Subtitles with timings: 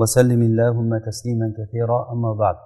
[0.00, 2.56] وسلم اللهم تسليما كثيرا أما بعد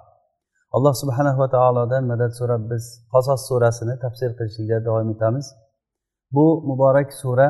[0.77, 5.47] alloh subhanahu va taolodan madad so'rab biz qasos surasini tafsir qilishlikda davom etamiz
[6.35, 7.49] bu muborak sura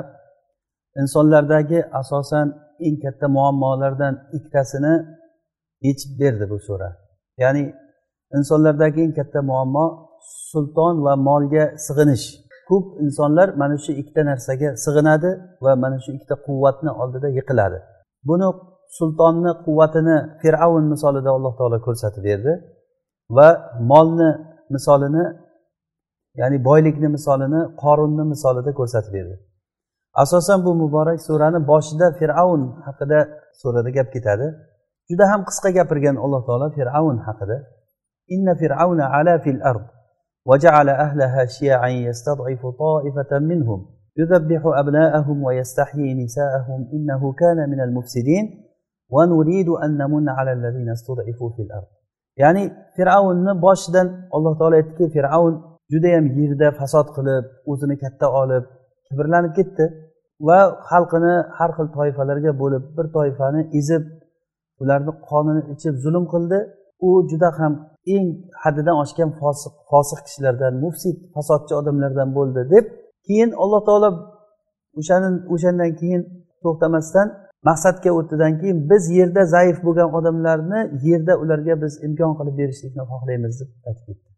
[1.00, 2.46] insonlardagi asosan
[2.86, 4.94] eng katta muammolardan ikkitasini
[5.86, 6.88] yechib berdi bu sura
[7.42, 7.64] ya'ni
[8.38, 9.86] insonlardagi eng katta muammo
[10.50, 12.26] sulton va molga sig'inish
[12.68, 15.30] ko'p insonlar mana shu ikkita narsaga sig'inadi
[15.64, 17.78] va mana shu ikkita quvvatni oldida yiqiladi
[18.28, 18.48] buni
[18.98, 22.52] sultonni quvvatini fir'avn misolida alloh taolo ko'rsatib berdi
[23.36, 23.48] va
[23.90, 24.30] molni
[24.74, 25.24] misolini
[26.40, 29.34] ya'ni boylikni misolini qorunni misolida ko'rsatib berdi
[30.22, 33.18] asosan bu muborak surani boshida fir'avn haqida
[33.60, 34.46] surada gap ketadi
[35.10, 37.56] juda ham qisqa gapirgan alloh taolo fir'avn haqida
[38.34, 39.86] inna fir'avna ala fil ard
[40.50, 43.86] وجعل أهلها شيعا يستضعف طائفة منهم
[44.20, 48.44] يذبح أبناءهم ويستحيي نساءهم إنه كان من المفسدين
[52.41, 52.63] ya'ni
[52.95, 55.55] fir'avnni boshidan alloh taolo aytdiki fir'avn
[55.93, 58.63] judayam yerda fasod qilib o'zini katta olib
[59.07, 59.85] kibrlanib ketdi
[60.47, 64.03] va xalqini har xil toifalarga bo'lib bir toifani ezib
[64.81, 66.59] ularni qonini ichib zulm qildi.
[67.07, 67.73] U juda ham
[68.15, 68.27] eng
[68.63, 72.85] haddidan oshgan fosiq fosiq kishilardan mufsid fasodchi odamlardan bo'ldi deb
[73.27, 74.09] keyin alloh taolo
[74.99, 76.21] o'shani o'shandan keyin
[76.63, 77.27] to'xtamasdan
[77.67, 83.53] maqsadga o'tdidan keyin biz yerda zaif bo'lgan odamlarni yerda ularga biz imkon qilib berishlikni xohlaymiz
[83.61, 84.29] deb aytib ketdi.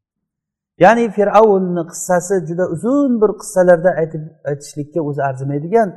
[0.84, 5.90] Ya'ni fir'avnni qissasi juda uzun bir qissalarda aytib aytishlikka o'zi arzimaydigan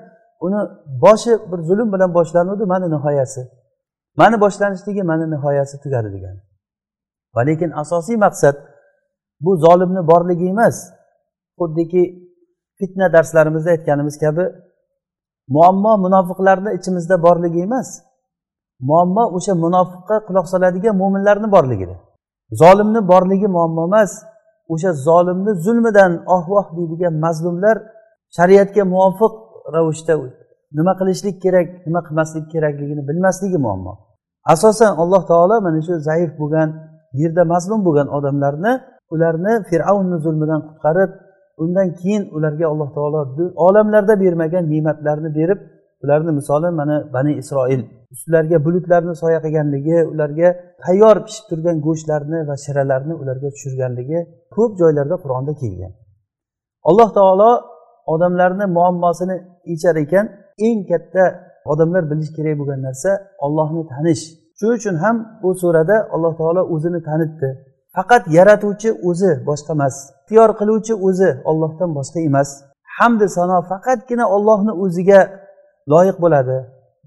[0.47, 0.61] uni
[1.05, 3.43] boshi bir zulm bilan boshlanuvdi mana nihoyasi.
[4.21, 6.41] Mani boshlanishligi mana nihoyasi tugadi degani.
[7.35, 8.57] Va lekin asosiy maqsad
[9.45, 10.77] bu zolimni borligi emas.
[11.59, 12.03] Xuddiki
[12.79, 14.45] fitna darslarimizda aytganimiz kabi
[15.49, 17.89] muammo munofiqlarni ichimizda borligi emas.
[18.89, 21.97] Muammo o'sha munofiqqa quloq soladigan mo'minlarni borligida.
[22.61, 24.11] Zolimni borligi muammo emas.
[24.73, 27.77] O'sha zolimni zulmidan oh voh deydigan mazlumlar
[28.37, 29.35] shariatga muvofiq
[29.75, 30.15] ravishda
[30.77, 33.93] nima qilishlik kerak nima qilmaslik kerakligini bilmasligi muammo.
[34.53, 36.69] Asosan alloh taolo mana shu zaif bo'lgan
[37.21, 38.73] yerda mazlum bo'lgan odamlarni
[39.15, 41.11] ularni fir'avnni zulmidan qutqarib
[41.63, 43.21] undan keyin ularga alloh taolo
[43.67, 45.61] olamlarda bermagan ne'matlarni berib
[46.05, 47.83] ularni misoli mana bani isroil.
[48.15, 50.49] Ustlariga bulutlarni soya qilganligi ularga
[50.85, 54.19] tayyor pishib turgan go'shtlarni va shiralarni ularga tushirganligi
[54.55, 55.93] ko'p joylarda qur'onda kelgan.
[56.89, 57.51] Alloh taolo
[58.15, 59.37] odamlarni muammosini
[59.73, 60.27] yechar ekan
[60.67, 61.25] eng katta
[61.73, 63.11] odamlar bilishi kerak bo'lgan narsa
[63.47, 64.25] ollohni tanish.
[64.59, 67.49] Shuning uchun ham bu surada alloh taolo o'zini tanitdi.
[67.97, 72.49] Faqat yaratuvchi o'zi boshqa emas ixtiyor qiluvchi o'zi ollohdan boshqa emas.
[72.99, 75.21] Hamdi sano faqatgina ollohni o'ziga
[75.93, 76.57] loyiq bo'ladi.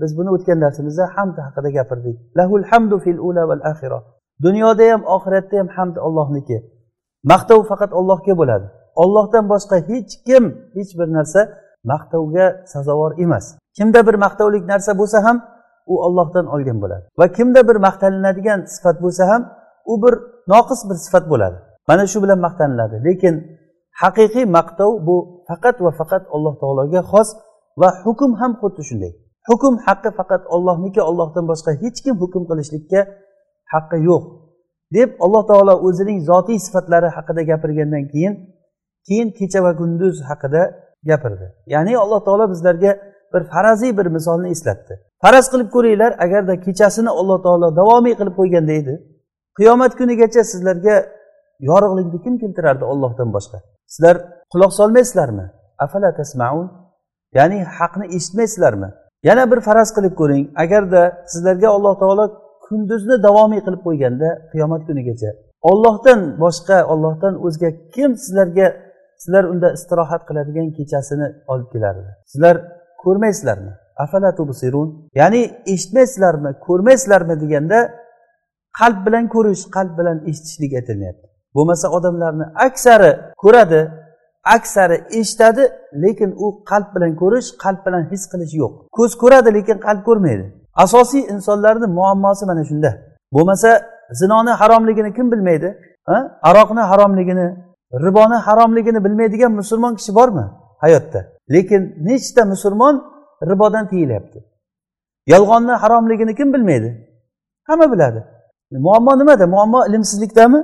[0.02, 2.16] Biz buni o'tgan darsimizda hamd haqida gapirdik.
[2.38, 4.00] Lahul hamdu fil ula val axira
[4.46, 6.58] dunyoda ham oxiratda ham hamd ollohniki
[7.31, 8.68] maqtov faqat ollohga bo'ladi.
[9.04, 10.44] Ollohdan boshqa hech kim
[10.78, 11.42] hech bir narsa
[11.92, 13.46] maqtovga sazovor emas.
[13.78, 15.38] Kimda bir maqtovlik narsa bo'lsa ham
[15.92, 17.06] u ollohdan olgan bo'ladi.
[17.19, 19.42] Va kimda bir maqtalinadigan sifat bo'lsa ham
[19.92, 20.14] u bir
[20.52, 21.58] noqis bir sifat bo'ladi.
[21.90, 22.96] Mana shu bilan maqtaniladi.
[23.08, 23.35] Lekin
[24.02, 25.16] haqiqiy maqtov bu
[25.50, 27.30] faqat va faqat alloh taologa xos
[27.81, 29.13] va hukm ham xuddi shunday.
[29.50, 33.02] Hukm haqqi faqat ollohniki ollohdan boshqa hech kim hukm qilishlikka
[33.74, 34.24] haqqi yo'q
[34.97, 38.34] deb alloh taolo o'zining zotiy sifatlari haqida gapirgandan keyin
[39.07, 40.62] keyin kecha va kunduz haqida
[41.09, 41.46] gapirdi.
[41.74, 42.91] Ya'ni alloh taolo bizlarga
[43.34, 44.94] bir faraziy bir misolni eslatdi.
[45.24, 48.94] Faraz qilib ko'ringlar agarda kechasini alloh taolo davomiy qilib qo'yganda edi
[49.57, 50.95] qiyomat kunigacha sizlarga
[51.69, 53.57] yorug'likni kim keltirardi ollohdan boshqa?
[53.94, 54.15] Sizlar
[54.54, 55.45] quloq solmaysizlarmi?
[55.86, 56.68] Afala tasmaun?
[57.38, 58.89] Ya'ni haqni eshitmaysizlarmi?
[59.24, 60.44] Yana bir faraz qilib ko'ring.
[60.63, 61.01] Agarda
[61.33, 62.25] sizlarga alloh taolo
[62.68, 65.30] kunduzni davomiy qilib qo'yganda qiyomat kunigacha
[65.71, 68.68] ollohdan boshqa ollohdan o'zga kim sizlarga
[69.24, 72.09] sizlar unda istirohat qiladigan kechasini olib kelardi?
[72.31, 72.56] Sizlar
[73.04, 73.71] ko'rmaysizlarmi?
[74.04, 74.89] Afala tubsirun?
[75.19, 75.42] Ya'ni
[75.74, 77.80] eshitmaysizlarmi ko'rmaysizlarmi deganda
[78.79, 81.25] qalb bilan ko'rish qalb bilan eshitishlik aytilyapti.
[81.56, 83.12] Bo'lmasa odamlarni aksari
[83.44, 83.81] ko'radi
[84.56, 85.63] aksari eshitadi
[86.03, 88.74] lekin u qalb bilan ko'rish qalb bilan his qilish yo'q.
[88.97, 90.45] Ko'z ko'radi lekin qalb ko'rmaydi.
[90.83, 92.91] Asosiy insonlarni muammosi mana shunda.
[93.35, 93.69] Bo'lmasa
[94.19, 95.69] zinoni haromligini kim bilmaydi?
[96.50, 97.47] Aroqni haromligini
[98.06, 100.45] riboni haromligini bilmaydigan musulmon kishi bormi
[100.83, 101.19] hayotda?
[101.53, 102.95] Lekin nechta musulmon
[103.50, 104.39] ribodan tiyilyapti?
[105.33, 106.89] Yolg'onni haromligini kim bilmaydi?
[107.68, 108.19] Hamma biladi.
[108.72, 109.48] E, muammo nimada?
[109.48, 110.60] Muammo ilmsizlikdami?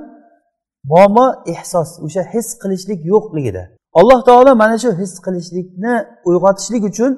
[0.84, 3.62] Muammo ehsos o'sha his qilishlik yo'qligida.
[4.00, 5.94] Alloh taolo mana shu his qilishlikni
[6.28, 7.12] uyg'otishlik uchun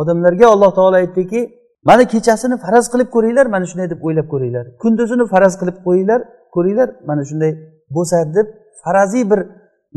[0.00, 1.40] odamlarga alloh taolo aytdiki
[1.88, 4.64] mana kechasini faraz qilib ko'ringlar mana shunday deb o'ylab ko'ringlar.
[4.82, 6.20] Kunduzini faraz qilib qo'yinglar
[6.54, 7.52] ko'ringlar mana shunday
[7.96, 8.46] bo'lsa deb
[8.84, 9.40] faraziy bir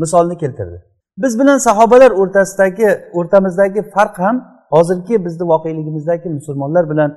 [0.02, 0.78] misolni keltirdi.
[1.22, 2.88] Biz bilan sahobalar o'rtasidagi
[3.18, 4.36] o'rtamizdagi farq ham
[4.74, 7.10] hozirgi bizni voqeligimizdagi musulmonlar bilan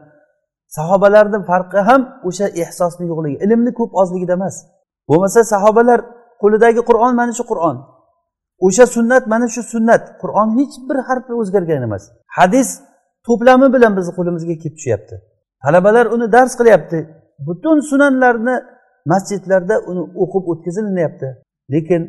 [0.77, 4.55] sahobalarni farqi ham o'sha ehsosni yo'qligi ilmni ko'p ozligida emas.
[5.09, 5.99] Bo'lmasa sahobalar
[6.41, 7.77] qo'lidagi qur'on mana shu qur'on.
[8.65, 10.03] O'sha sunnat mana shu sunnat.
[10.21, 12.03] Qur'on hech bir harfi o'zgargan emas.
[12.37, 12.69] Hadis
[13.27, 15.15] to'plami bilan bizni qo'limizga kelib tushyapti.
[15.63, 16.99] Talabalar uni dars qilyapti.
[17.47, 18.55] Butun sunanlarni
[19.11, 21.27] masjidlarda uni o'qib o'tkazilinyapti.
[21.73, 22.01] Lekin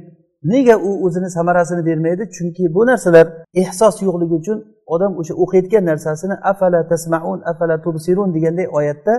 [0.53, 2.23] nega u o'zini samarasini bermaydi?
[2.37, 3.27] Chunki bu narsalar
[3.63, 9.15] ehsos yo'qligi uchun odam o'sha o'qiyotgan narsasini afala tasmaun afala tubsirun deganday oyatda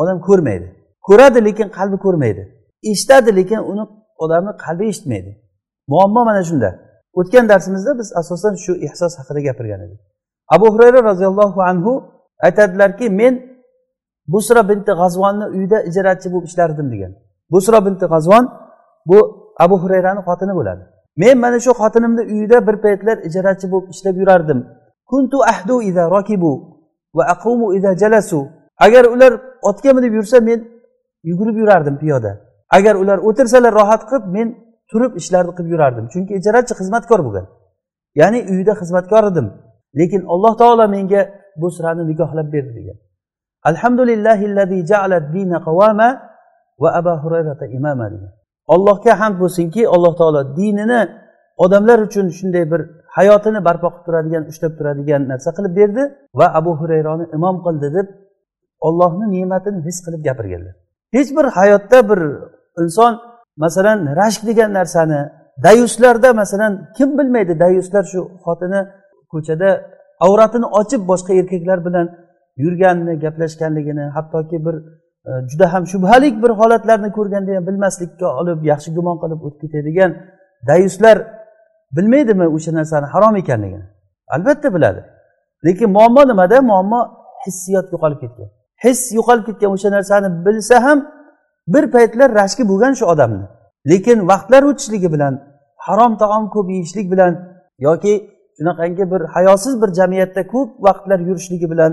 [0.00, 0.66] odam ko'rmaydi.
[1.08, 2.42] Ko'radi lekin qalbi ko'rmaydi.
[2.90, 3.84] Eshitadi lekin uni
[4.24, 5.30] odamni qalbi eshitmaydi.
[5.88, 6.70] Muammo mana shunda.
[7.18, 10.00] O'tgan darsimizda biz asosan shu ehsos haqida gapirgan edik.
[10.54, 11.92] Abu hurayra roziyallohu anhu
[12.46, 13.34] aytadilarki men
[14.32, 17.12] busra binti g'azvonni uyida ijarachi bo'lib ishlardim degan.
[17.52, 18.44] Busra binti g'azvon
[19.10, 19.18] bu
[19.64, 20.82] abu hurayrani xotini bo'ladi.
[21.16, 24.58] Men mana shu xotinimni uyida bir paytlar ijarachi bo'lib ishlab yurardim
[25.12, 26.52] kuntu ahdu iza rokibu
[27.16, 28.40] va aqumu iza jalasu.
[28.86, 29.32] Agar ular
[29.70, 30.58] otga minib yursa men
[31.28, 32.32] yugurib yurardim piyoda.
[32.76, 34.48] Agar ular o'tirsalar rohat qilib men
[34.90, 36.04] turib ishlarni qilib yurardim.
[36.12, 37.46] Chunki ijarachi xizmatkor bo'lgan
[38.20, 39.46] ya'ni uyida xizmatkor edim.
[39.98, 41.20] Lekin alloh taolo menga
[41.60, 42.98] bu sirani nikohlab berdi degan.
[43.70, 46.08] Alhamdulillahi ja'ala dina qawama
[46.82, 48.32] va abu hurayrata imama degan.
[48.74, 51.00] Allohga hamd bo'lsinki alloh taolo dinini
[51.64, 52.80] odamlar uchun shunday bir
[53.16, 56.02] hayotini barpo qilib turadigan ushlab turadigan narsa qilib berdi
[56.38, 58.06] va abu hurayroni imom qildi deb
[58.86, 60.74] ollohni ne'matini his qilib gapirganlar
[61.16, 62.20] hech bir hayotda bir
[62.82, 63.12] inson
[63.64, 65.20] masalan rashk degan narsani
[65.66, 68.80] dayuslarda masalan kim bilmaydi dayuslar shu xotini
[69.32, 69.68] ko'chada
[70.26, 72.06] avratini ochib boshqa erkaklar bilan
[72.64, 74.74] yurganini gaplashganligini hattoki bir
[75.28, 80.10] e, juda ham shubhalik bir holatlarni ko'rganda ham bilmaslikka olib yaxshi gumon qilib o'tib ketadigan
[80.70, 81.16] dayuslar
[81.96, 83.86] bilmaydimi o'sha narsani harom ekanligini?
[84.34, 85.04] Albatta biladi.
[85.66, 86.62] Lekin muammo nimada?
[86.62, 87.00] Muammo
[87.46, 88.48] hissiyot yo'qolib ketgan.
[88.84, 90.98] His yo'qolib ketgan o'sha narsani bilsa ham
[91.74, 93.46] bir paytlar rashki bo'lgan shu odamni.
[93.90, 95.34] Lekin vaqtlar o'tishligi bilan
[95.86, 97.32] harom taom ko'p yeyishlik bilan
[97.78, 98.14] yoki
[98.56, 101.92] shunaqangi bir hayosiz bir jamiyatda ko'p vaqtlar yurishligi bilan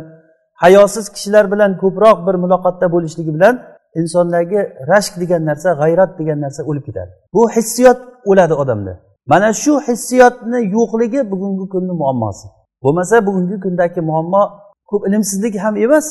[0.63, 3.55] hayosiz kishilar bilan ko'proq bir muloqotda bo'lishligi bilan
[3.99, 4.59] insondagi
[4.91, 7.11] rashk degan narsa g'ayrat degan narsa o'lib ketadi.
[7.33, 7.99] Bu hissiyot
[8.31, 8.93] o'ladi odamda.
[9.31, 12.47] Mana shu hissiyotni yo'qligi bugungi kunni muammosi.
[12.83, 14.43] Bo'lmasa bugungi kundagi muammo
[14.89, 16.05] ko'p ilmsizlik ham emas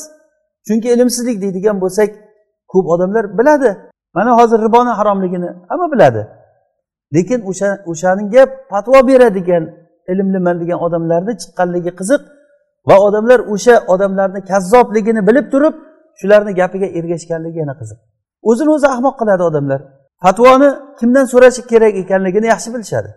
[0.67, 2.09] chunki ilmsizlik deydigan bo'lsak
[2.71, 3.71] ko'p odamlar biladi.
[4.15, 6.21] Mana hozir riboni haromligini hamma biladi.
[7.15, 9.63] Lekin o'sha o'shanga fatvo beradigan
[10.11, 12.21] ilmliman degan odamlarni chiqqanligi qiziq
[12.89, 15.75] va odamlar o'sha odamlarni kazzobligini bilib turib
[16.19, 17.99] shularni gapiga ergashganligi yana qiziq.
[18.49, 19.81] O'zini o'zi ahmoq qiladi odamlar.
[20.23, 23.09] Fatvoni kimdan so'rashi kerak ekanligini yaxshi bilishadi.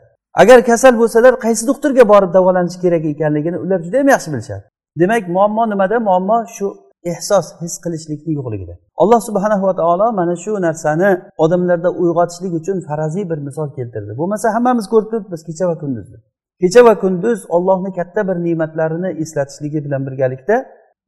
[0.42, 4.64] Agar kasal bo'lsalar qaysi doktorga borib davolanish kerak ekanligini ular juda yam yaxshi bilishadi.
[5.00, 5.96] Demak muammo nimada?
[6.08, 6.66] Muammo shu
[7.12, 8.74] ehsos his qilishlikni yo'qligida.
[9.02, 11.10] Alloh subhanahu va taolo mana shu narsani
[11.44, 14.12] odamlarda uyg'otishlik uchun faraziy bir misol keltirdi.
[14.20, 16.18] Bo'lmasa hammamiz ko'rib turibmiz kecha va kunduzni
[16.62, 20.56] kecha va kunduz ollohni katta bir ne'matlarini eslatishligi bilan birgalikda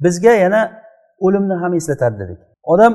[0.04, 0.60] bizga yana
[1.26, 2.40] o'limni ham eslatadi dedik.
[2.72, 2.92] Odam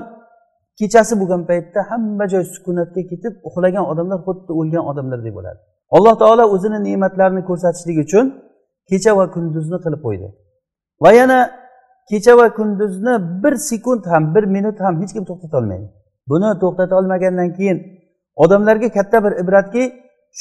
[0.80, 5.60] kechasi bo'lgan paytda hamma joy sukunatga ketib uxlagan odamlar xuddi o'lgan odamlardek bo'ladi
[5.96, 8.26] alloh taolo o'zini ne'matlarini ko'rsatishlik uchun
[8.90, 10.28] kecha va kunduzni qilib qo'ydi.
[11.04, 11.40] Va yana
[12.10, 15.88] kecha va kunduzni bir sekund ham bir minut ham hech kim to'xtata olmaydi.
[16.32, 17.78] Buni to'xtata olmagandan keyin
[18.44, 19.84] odamlarga katta bir ibratki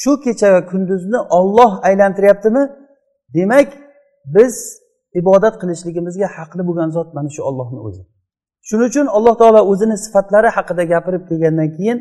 [0.01, 2.63] shu kecha va kunduzni olloh aylantiryaptimi?
[3.37, 3.69] Demak
[4.37, 4.55] biz
[5.21, 8.03] ibodat qilishligimizga haqli bo'lgan zot mana shu ollohni o'zi.
[8.67, 11.99] Shuning uchun alloh taolo o'zini sifatlari haqida gapirib kelgandan keyin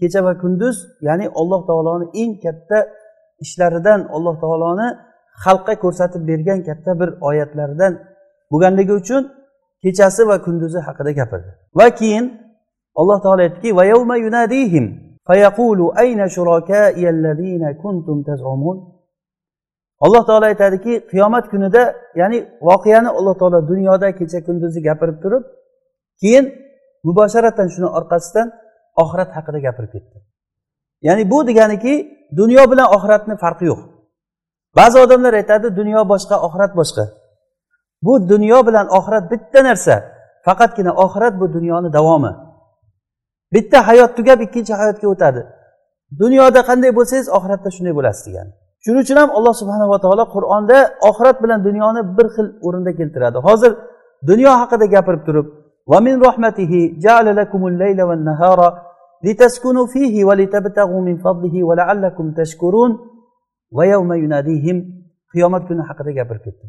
[0.00, 0.76] kecha va kunduz
[1.08, 2.78] ya'ni alloh taoloni eng katta
[3.44, 4.88] ishlaridan alloh taoloni
[5.44, 7.92] xalqqa ko'rsatib bergan katta bir oyatlaridan
[8.52, 9.22] bo'lganligi uchun
[9.82, 11.50] kechasi va kunduzi haqida gapirdi.
[11.78, 12.24] Va keyin
[13.00, 13.70] alloh taolo aytdiki
[20.04, 21.82] alloh taolo aytadiki qiyomat kunida
[22.20, 25.42] ya'ni voqeani alloh taolo dunyoda kecha kunduzi gapirib turib
[26.20, 26.44] keyin
[27.06, 28.48] mubosharatan shuni orqasidan
[29.02, 30.18] oxirat haqida gapirib ketdi.
[31.06, 31.94] Ya'ni bu deganiki
[32.40, 33.80] dunyo bilan oxiratni farqi yo'q.
[34.78, 37.04] Ba'zi odamlar aytadi dunyo boshqa oxirat boshqa.
[38.06, 39.94] Bu dunyo bilan oxirat bitta narsa
[40.46, 42.32] faqatgina oxirat bu dunyoni davomi.
[43.54, 45.42] Bitta hayot tugab ikkinchi hayotga o'tadi.
[46.22, 48.48] Dunyoda qanday bo'lsangiz oxiratda shunday bo'lasiz degan
[48.84, 50.78] shuning uchun ham alloh subhanava taolo qur'onda
[51.08, 53.38] oxirat bilan dunyoni bir xil o'rinda keltiradi.
[53.46, 53.72] Hozir
[54.30, 55.46] dunyo haqida gapirib turib
[55.91, 56.71] ومن رحمته
[57.05, 58.59] جعل لكم الليل والنهار
[59.23, 62.91] لتسكنوا فيه ولتبتغوا من فضله ولعلكم تشكرون
[63.71, 64.99] ويوم يناديهم
[65.33, 66.63] qiyomat kuni haqida gapirib ketdi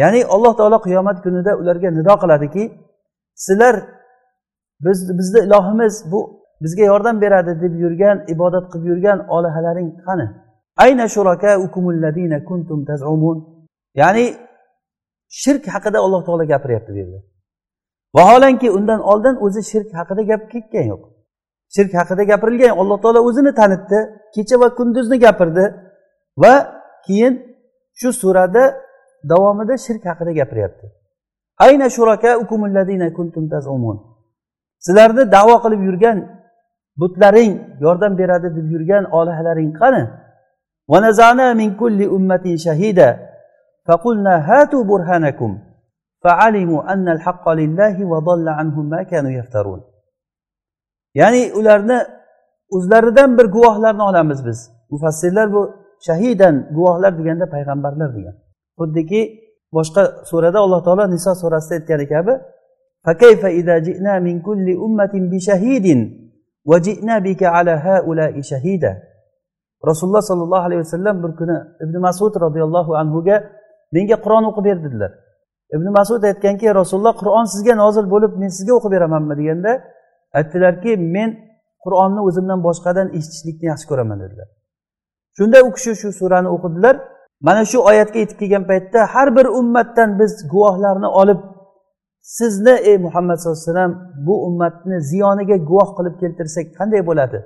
[0.00, 2.62] ya'ni alloh taolo qiyomat kunida ularga nido qiladiki
[3.44, 3.74] sizlar
[4.84, 6.20] biz bizni ilohimiz bu
[6.62, 10.26] bizga yordam beradi deb yurgan ibodat qilib yurgan olihalaring qani
[10.84, 11.04] ayna
[12.48, 13.38] kuntum tazumun
[14.00, 14.24] ya'ni
[15.42, 17.18] shirk haqida alloh taolo gapiryapti bu yerda
[18.16, 21.02] vaholanki undan oldin o'zi shirk haqida gap ketgan yo'q
[21.74, 23.98] shirk haqida gapirilgan alloh taolo o'zini tanitdi
[24.34, 25.64] kecha va kunduzni gapirdi
[26.42, 26.54] va
[27.06, 27.34] keyin
[28.00, 28.64] shu surada
[29.30, 30.86] davomida shirk haqida gapiryapti
[31.66, 31.86] ayna
[33.18, 33.96] kuntum tazumun
[34.84, 36.18] sizlarni davo qilib yurgan
[37.00, 37.52] butlaring
[37.84, 40.02] yordam beradi deb yurgan olihalaring qani
[40.92, 43.10] ونزعنا من كل أمة شهيدا
[43.86, 45.58] فقلنا هاتوا برهانكم
[46.24, 49.80] فعلموا أن الحق لله وضل عنهم ما كانوا يفترون
[51.14, 51.98] ya'ni ularni
[52.70, 55.62] o'zlaridan bir guvohlarni olamiz biz mufassirlar bu
[56.06, 58.34] shahidan guvohlar deganda payg'ambarlar degan
[58.78, 59.20] xuddiki
[59.76, 62.32] boshqa surada alloh taolo niso surasida aytgani kabi
[69.88, 73.36] rasululloh sollallohu alayhi vasallam bir kuni ibn masud roziyallohu anhuga
[73.92, 75.12] menga qur'on o'qib ber dedilar
[75.75, 79.71] Ibn masud aytganki rasululloh qur'on sizga nozil bo'lib men sizga o'qib beramanmi deganda
[80.39, 81.29] aytdilarki men
[81.85, 84.47] qur'onni o'zimdan boshqadan eshitishlikni yaxshi ko'raman dedilar.
[85.37, 86.95] Shunda u kishi shu surani o'qidilar.
[87.47, 91.39] Mana shu oyatga yetib kelgan paytda har bir ummatdan biz guvohlarni olib
[92.37, 93.93] sizni ey muhammad sallallohu alayhi vasallam
[94.27, 97.39] bu ummatni ziyoniga guvoh qilib keltirsak qanday bo'ladi?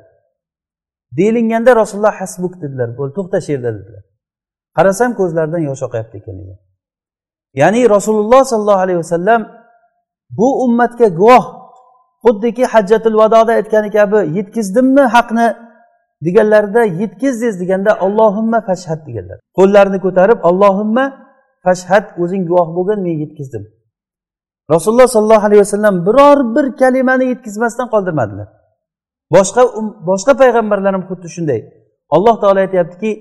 [1.18, 4.04] Deyilganda rasululloh hasbuk dedilar bo'ldi to'xta shu yerda dedilar.
[4.78, 6.60] Qarasam ko'zlaridan yosh oqyapti ekan degan.
[7.54, 9.42] Ya'ni rasululloh sollallohu alayhi vasallam
[10.30, 11.46] bu ummatga guvoh
[12.26, 15.48] xuddiki hajjatul vadoda aytgani kabi yetkazdimmi haqni
[16.26, 19.38] deganlarida yetkazdingiz deganda allohimma fashhad deganlar.
[19.58, 21.06] Qo'llarini ko'tarib allohimma
[21.66, 23.64] fashhad o'zing guvoh bo'lgin men yetkazdim
[24.70, 28.48] rasululloh sollallohu alayhi vasallam biror bir kalimani yetkazmasdan qoldirmadilar.
[29.36, 31.60] Boshqa um, boshqa payg'ambarlar ham xuddi shunday.
[32.16, 33.12] Alloh taolo aytyaptiki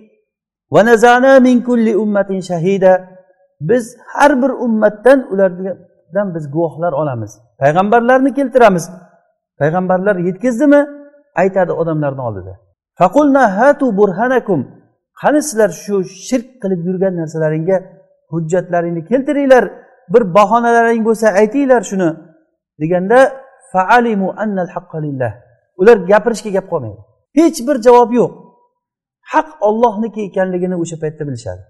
[3.60, 7.38] biz har bir ummatdan ulardan biz guvohlar olamiz.
[7.58, 8.90] Payg'ambarlarni keltiramiz.
[9.58, 10.86] Payg'ambarlar yetkazdimi?
[11.36, 12.60] Aytadi odamlarni oldida.
[12.94, 14.60] Hatu burhanakum.
[15.22, 17.76] Qani sizlar shu shirk qilib yurgan narsalaringga
[18.32, 19.64] hujjatlaringni keltiringlar.
[20.12, 22.10] Bir bahonalaring bo'lsa aytinglar shuni
[22.80, 23.18] deganda
[23.72, 24.68] faalimu annal
[25.04, 25.32] lillah.
[25.80, 27.00] Ular gapirishga gap qolmaydi.
[27.38, 28.32] Hech bir javob yo'q.
[29.32, 31.62] Haq ollohniki ekanligini o'sha paytda bilishadi.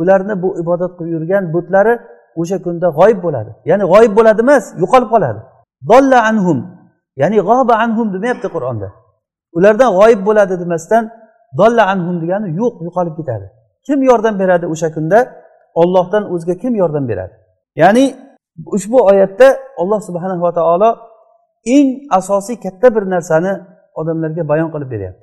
[0.00, 1.94] Ularni bu ibodat qilib yurgan butlari
[2.40, 3.50] o'sha kunda g'oyib bo'ladi.
[3.70, 5.40] Ya'ni g'oyib bo'ladi emas yo'qolib qoladi.
[5.90, 6.58] Dolla anhum
[7.20, 8.88] ya'ni g'oba anhum demayapti qur'onda.
[9.56, 11.02] Ulardan g'oyib bo'ladi demasdan
[11.60, 13.46] dolla anhum degani yo'q yo'qolib ketadi.
[13.86, 15.18] Kim yordam beradi o'sha kunda?
[15.80, 17.34] Ollohdan o'zga kim yordam beradi?
[17.82, 18.04] Ya'ni
[18.76, 19.48] ushbu oyatda
[19.80, 20.90] alloh subhanava taolo
[21.76, 21.88] eng
[22.18, 23.52] asosiy katta bir narsani
[24.00, 25.21] odamlarga bayon qilib beryapti.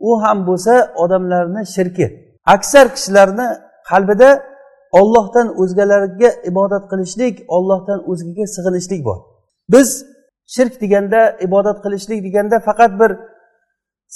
[0.00, 2.06] U ham bo'lsa odamlarni shirki.
[2.54, 3.46] Aksar kishilarni
[3.90, 4.30] qalbida
[5.00, 9.18] ollohdan o'zgalarga ibodat qilishlik ollohdan o'zgaga sig'inishlik bor.
[9.74, 9.88] Biz
[10.54, 13.10] shirk deganda ibodat qilishlik deganda faqat bir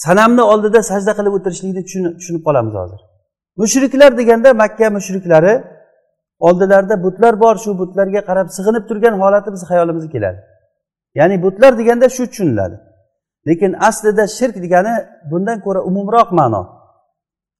[0.04, 1.82] sanamni oldida sajda qilib o'tirishlikni
[2.18, 3.00] tushunib qolamiz hozir.
[3.60, 5.54] Mushriklar deganda makka mushriklari
[6.46, 10.40] oldilarida butlar bor shu butlarga qarab sig'inib turgan holati bizni xayolimizga keladi.
[11.18, 12.76] Ya'ni butlar deganda shu tushuniladi.
[13.48, 14.94] Lekin aslida shirk degani
[15.30, 16.62] bundan ko'ra umumroq ma'no.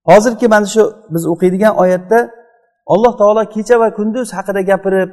[0.08, 0.82] Hozirgi mana shu
[1.14, 2.18] biz o'qiydigan oyatda
[2.92, 5.10] alloh taolo kecha va kunduz haqida gapirib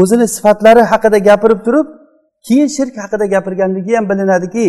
[0.00, 1.86] o'zini sifatlari haqida gapirib turib
[2.46, 4.66] keyin shirk haqida gapirganligi ham bilinadiki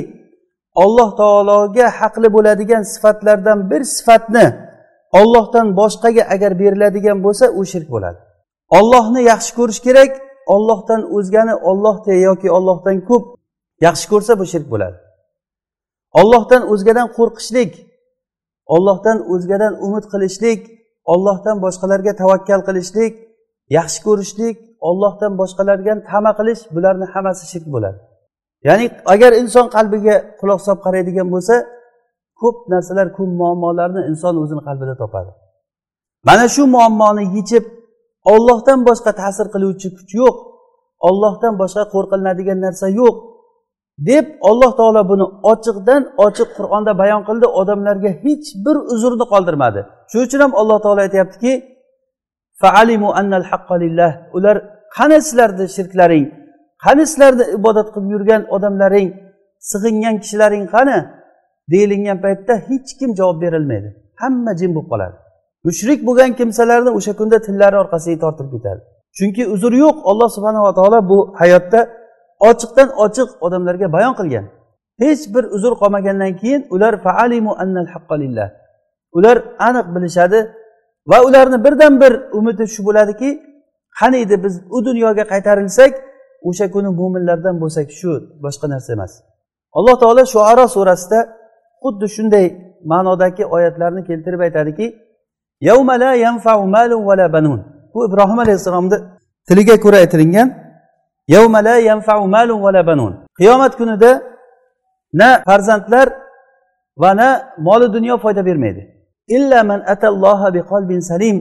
[0.83, 4.45] alloh taologa haqli bo'ladigan sifatlardan bir sifatni
[5.19, 8.19] ollohdan boshqaga agar beriladigan bo'lsa u shirk bo'ladi.
[8.77, 10.11] Ollohni yaxshi ko'rish kerak
[10.55, 13.25] ollohdan o'zgani ollohda yoki ollohdan ko'p
[13.87, 14.97] yaxshi ko'rsa bu shirk bo'ladi.
[16.19, 17.71] Ollohdan o'zgadan qo'rqishlik
[18.75, 20.61] ollohdan o'zgadan umid qilishlik
[21.13, 23.13] ollohdan boshqalarga tavakkal qilishlik
[23.77, 24.55] yaxshi ko'rishlik
[24.89, 27.99] ollohdan boshqalarga tama qilish bularni hammasi shirk bo'ladi.
[28.67, 31.55] Ya'ni agar inson qalbiga quloq solib qaraydigan bo'lsa
[32.41, 35.31] ko'p narsalar ko'p muammolarni inson o'zini qalbida topadi.
[36.27, 37.65] Mana shu muammoni yechib
[38.33, 40.35] ollohdan boshqa ta'sir qiluvchi kuch yo'q
[41.07, 43.15] ollohdan boshqa qo'rqilinadigan narsa yo'q.
[43.97, 47.47] Deb alloh taolo buni ochiqdan ochiq qur'onda bayon qildi.
[47.59, 49.79] Odamlarga hech bir uzrni qoldirmadi.
[50.09, 51.51] Shuning uchun ham alloh taolo aytyaptiki
[54.37, 54.55] ular
[54.97, 56.25] qani sizlarni shirklaring?
[56.85, 59.09] Qani sizlarni ibodat qilib yurgan odamlaring?
[59.71, 60.97] Sig'ingan kishilaring qani?
[61.71, 63.89] Deyilingan paytda hech kim javob berilmaydi.
[64.21, 65.15] Hamma jim bo'lib qoladi.
[65.67, 68.81] Mushrik bo'lgan kimsalarni o'sha kunda tillari orqasiga tortilib ketadi.
[69.17, 69.95] Chunki uzr yo'q.
[70.09, 71.79] Alloh subhanava taolo bu hayotda
[72.39, 74.45] ochiqdan ochiq odamlarga bayon qilgan.
[75.01, 78.47] Hech bir uzr qolmagandan keyin ular faalimu annal haqqalillah
[79.17, 79.37] ular
[79.67, 80.39] aniq bilishadi
[81.11, 83.29] va ularni birdan bir umidi shu bo'ladiki
[83.99, 85.93] qaniydi biz u dunyoga qaytarilsak
[86.49, 88.11] o'sha kuni mo'minlardan bo'lsak shu
[88.45, 89.11] boshqa narsa emas.
[89.77, 91.19] Alloh taolo shuaro surasida
[91.83, 92.45] xuddi shunday
[92.91, 94.85] ma'nodagi oyatlarni keltirib aytadiki
[97.93, 98.97] bu ibrohim alayhissalomni
[99.49, 100.47] tiliga ko'ra aytilingan
[103.39, 104.11] qiyomat kunida
[105.13, 106.07] na farzandlar
[107.01, 108.81] va na moli dunyo foyda bermaydi.
[109.27, 109.79] Illa man
[110.57, 111.37] biqalbin salim.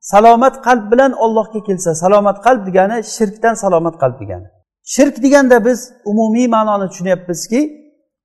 [0.00, 4.46] Salomat qalb bilan ollohga kelsa salomat qalb degani shirkdan salomat qalb degani.
[4.94, 5.78] Shirk deganda biz
[6.10, 7.60] umumiy ma'noni tushunyapmizki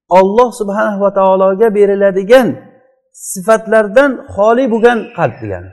[0.10, 2.48] olloh subhanahu va taologa beriladigan
[3.14, 5.70] sifatlardan xoli bo'lgan qalb degani.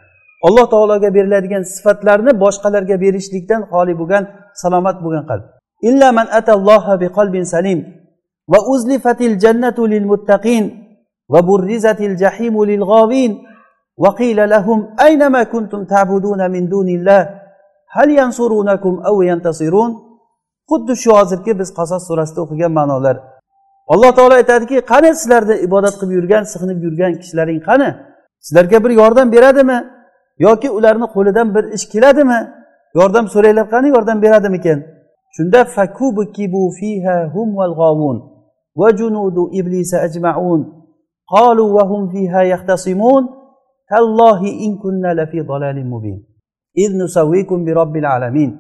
[0.47, 4.25] Alloh taologa beriladigan sifatlarni boshqalarga berishlikdan xoli bo'lgan
[4.63, 5.45] salomat bo'lgan qalb.
[5.89, 6.27] Illa man
[7.03, 7.79] bi qalbin salim
[8.53, 10.65] va uzlifatil jannatu lil muttaqin
[11.33, 13.33] va burrizatil jahimu lil g'ovin
[14.03, 17.21] va qila lahum aynama kuntum ta'buduna min dunillah?
[17.95, 19.91] Hal yansurunakum aw yantasirun?
[20.71, 23.17] Xuddi shu hozirgi biz qasos surasida o'qigan ma'nolar.
[23.93, 27.89] Alloh taolo aytadiki qani sizlarni ibodat qilib yurgan sig'inib yurgan kishilaring qani?
[28.47, 29.79] Sizlarga bir yordam beradimi?
[30.47, 32.41] Yoki ularni qo'lidan bir ish keladimi?
[32.95, 34.79] Yordam so'ranglar qani yordam beradimikan
[35.37, 38.17] shunda fakubukibu fiha hum val g'ovun
[38.81, 40.61] va junudu iblisa ajmaun
[41.35, 43.23] qalu va hum fiha yahtasimun
[43.91, 46.17] tallohi in kunna lafi dalalin mubin.
[46.75, 48.51] Iz nusawwikum bi robbil alamin.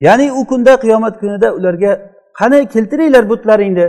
[0.00, 1.92] Ya'ni u kunda qiyomat kunida ularga
[2.38, 3.86] qani keltiringlar butlaringni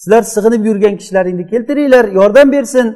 [0.00, 2.86] sizlar sig'inib yurgan kishilaringni keltiringlar yordam bersin.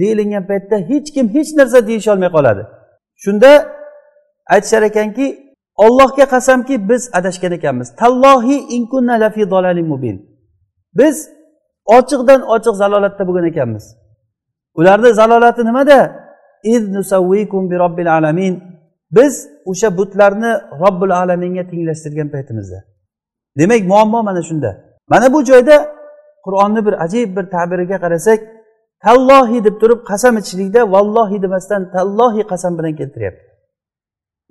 [0.00, 2.62] Deyilingan paytda hech kim hech narsa deyisholmay qoladi.
[3.24, 3.50] Shunda
[4.54, 5.26] aytishar ekanki
[5.84, 7.96] ollohga qasamki biz adashgan ekanmiz.
[7.96, 9.42] Tallohi inkunna lafi
[9.92, 10.16] mubin.
[10.94, 11.16] Biz
[11.96, 13.84] ochiqdan ochiq zalolatda bo'lgan ekanmiz.
[14.78, 16.26] Ularni zalolati nimada?
[17.70, 18.54] Bi robbil alamin.
[19.10, 22.78] Biz o'sha butlarni robbil alaminga tenglashtirgan paytimizda.
[23.58, 24.70] Demak muammo mana shunda.
[25.08, 25.76] Mana bu joyda
[26.44, 28.40] qur'onni bir ajib bir ta'biriga qarasak
[29.04, 33.45] tallohi deb turib qasam ichishlikda vallohi demasdan tallohi qasam bilan keltiryapti.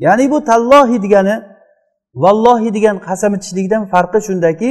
[0.05, 1.35] Ya'ni bu tallohi degani
[2.23, 4.69] vallohi degan qasam ichishlikdan farqi shundaki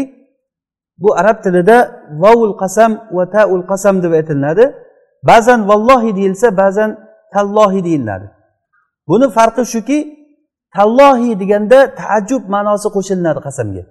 [0.98, 1.76] bu arab tilida
[2.22, 4.64] vovul qasam va taul qasam deb aytilinadi.
[5.30, 6.90] Ba'zan vallohi deyilsa ba'zan
[7.34, 8.26] tallohi deyiladi.
[9.08, 9.98] Buni farqi shuki
[10.76, 13.82] tallohi deganda taajjub ma'nosi qo'shilinadi qasamga.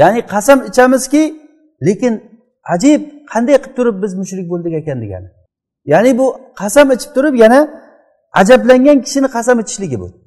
[0.00, 1.22] Ya'ni qasam ichamizki
[1.86, 2.14] lekin
[2.74, 3.00] ajib
[3.32, 5.28] qanday qilib turib biz mushrik bo'ldik ekan degani.
[5.92, 6.26] Ya'ni bu
[6.60, 7.60] qasam ichib turib yana
[8.40, 10.23] ajablangan kishini qasam ichishligi bu.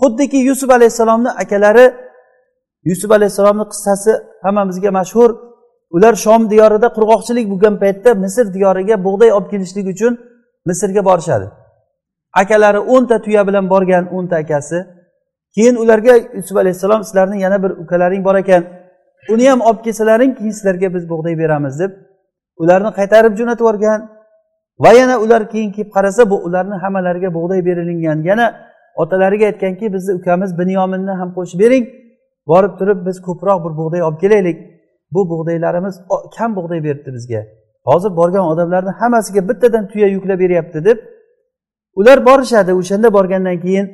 [0.00, 1.86] Xuddiki yusuf alayhissalomni akalari
[2.90, 4.12] yusuf alayhissalomni qissasi
[4.44, 5.30] hammamizga mashhur.
[5.96, 10.12] Ular shom diyorida qurg'oqchilik bo'lgan paytda misr diyoriga bug'doy olib kelishlik uchun
[10.68, 11.46] misrga borishadi.
[12.42, 14.78] Akalari o'nta tuya bilan borgan o'nta akasi.
[15.54, 18.62] Keyin ularga yusuf alayhissalom sizlarni yana bir ukalaring bor ekan.
[19.32, 21.92] Uni ham olib kelsalaring keyin sizlarga biz bug'doy beramiz deb
[22.62, 24.00] ularni qaytarib jo'natib yuborgan
[24.84, 28.46] va yana ular keyin kelib qarasa bu ularni hammalariga bug'doy berilingan yana
[29.02, 31.84] otalariga aytganki bizni ukamiz binyominni ham qo'shib bering.
[32.50, 34.58] Borib turib biz ko'proq bir bug'doy olib kelaylik.
[35.14, 35.94] Bu bug'doylarimiz
[36.36, 37.40] kam bug'doy beribdi bizga.
[37.88, 40.98] Hozir borgan odamlarni hammasiga bittadan tuya yuklab beryapti deb
[42.00, 42.72] ular borishadi.
[42.80, 43.86] O'shanda borgandan keyin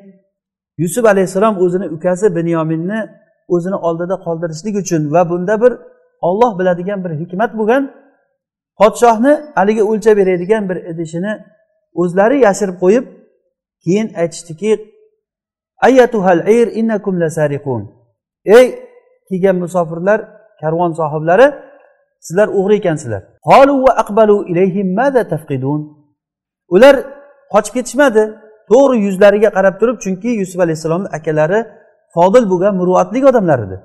[0.79, 3.01] yusuf alayhissalom o'zini ukasi binyominni
[3.49, 5.73] o'zini oldida qoldirishlik uchun va bunda bir
[6.21, 7.83] olloh biladigan bir hikmat bo'lgan
[8.81, 11.33] podshohni haligi o'lchab beradigan bir idishini
[11.95, 13.05] o'zlari yashirib qo'yib
[13.85, 14.71] keyin aytishdiki
[18.57, 18.67] ey
[19.29, 20.21] kelgan musofirlar
[20.61, 21.47] karvon sohiblari
[22.27, 23.23] sizlar o'g'ri ekansizlar.
[26.75, 26.95] Ular
[27.53, 28.23] qochib ketishmadi.
[28.71, 31.61] To'g'ri yuzlariga qarab turib chunki yusuf alayhissalomni akalari
[32.15, 33.77] fodil bo'lgan muruvvatli odamlar edi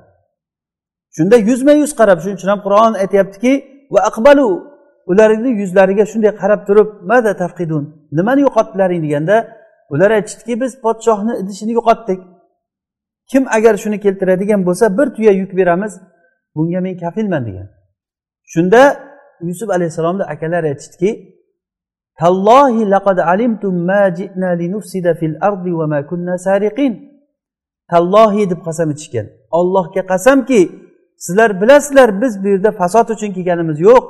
[1.18, 3.54] shunda yuzma yuz qarab shuning uchun ham qur'on aytyaptiki
[3.94, 4.48] va aqbalu
[5.12, 7.84] ularni yuzlariga shunday qarab turib mada tafqidun
[8.18, 9.36] nimani yo'qotdilaring deganda
[9.94, 12.20] ular aytishdiki biz podshohni idishini yo'qotdik
[13.32, 15.94] kim agar shuni keltiradigan bo'lsa bir tuya yuk beramiz
[16.56, 17.68] bunga men kafilman degan.
[18.54, 18.82] Shunda
[19.42, 21.12] yusuf alayhissalomni akalari aytishdiki
[22.20, 26.94] tallohi laqad alimtum ma ji'na linufsida fil ardi va ma kunna sariqin.
[27.92, 29.28] Tallohi deb qasam ichishgan.
[29.60, 30.62] Ollohga qasamki
[31.26, 34.04] sizlar bilasizlar biz bu yerda fasod uchun kelganimiz yo'q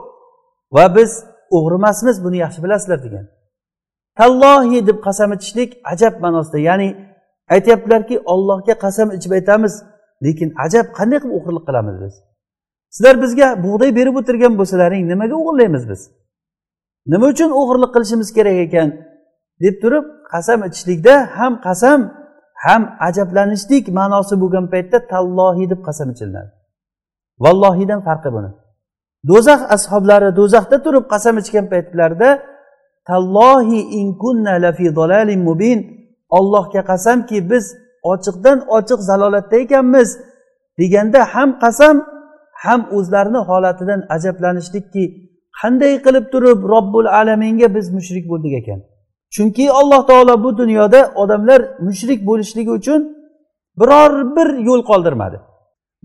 [0.75, 1.11] va biz
[1.57, 3.25] o'g'rimasmiz buni yaxshi bilasizlar degan.
[4.19, 6.57] Tallohi deb qasam ichishlik ajab ma'nosida.
[6.69, 6.89] Ya'ni
[7.55, 9.73] aytyaptilarki ollohga qasam ichib aytamiz
[10.25, 12.13] lekin ajab qanday qilib o'g'irlik qilamiz biz?
[12.95, 16.01] Sizlar bizga bug'doy berib o'tirgan bo'lsalaring nimaga o'g'irlaymiz biz?
[17.11, 18.89] Nima uchun o'g'irlik qilishimiz kerak ekan?
[19.63, 21.99] deb turib qasam ichishlikda ham qasam
[22.65, 26.51] ham ajablanishlik ma'nosi bo'lgan paytda tallohi deb qasam ichilinadi.
[27.43, 28.49] Vallohidan farqi buni.
[29.29, 32.29] Do'zax ashoblari do'zaxda turib qasam ichgan paytlarida
[33.09, 34.87] tallohi in kunna lafi
[35.47, 35.79] mubin.
[36.37, 37.65] Ollohga qasamki biz
[38.03, 40.09] ochiqdan ochiq zalolatda ekanmiz
[40.79, 41.95] deganda ham qasam
[42.63, 45.03] ham o'zlarini holatidan ajablanishlikki
[45.59, 48.79] qanday qilib turib robbul alaminga biz mushrik bo'ldik ekan?
[49.35, 53.01] Chunki alloh taolo bu dunyoda odamlar mushrik bo'lishligi uchun
[53.79, 55.37] biror bir yo'l qoldirmadi.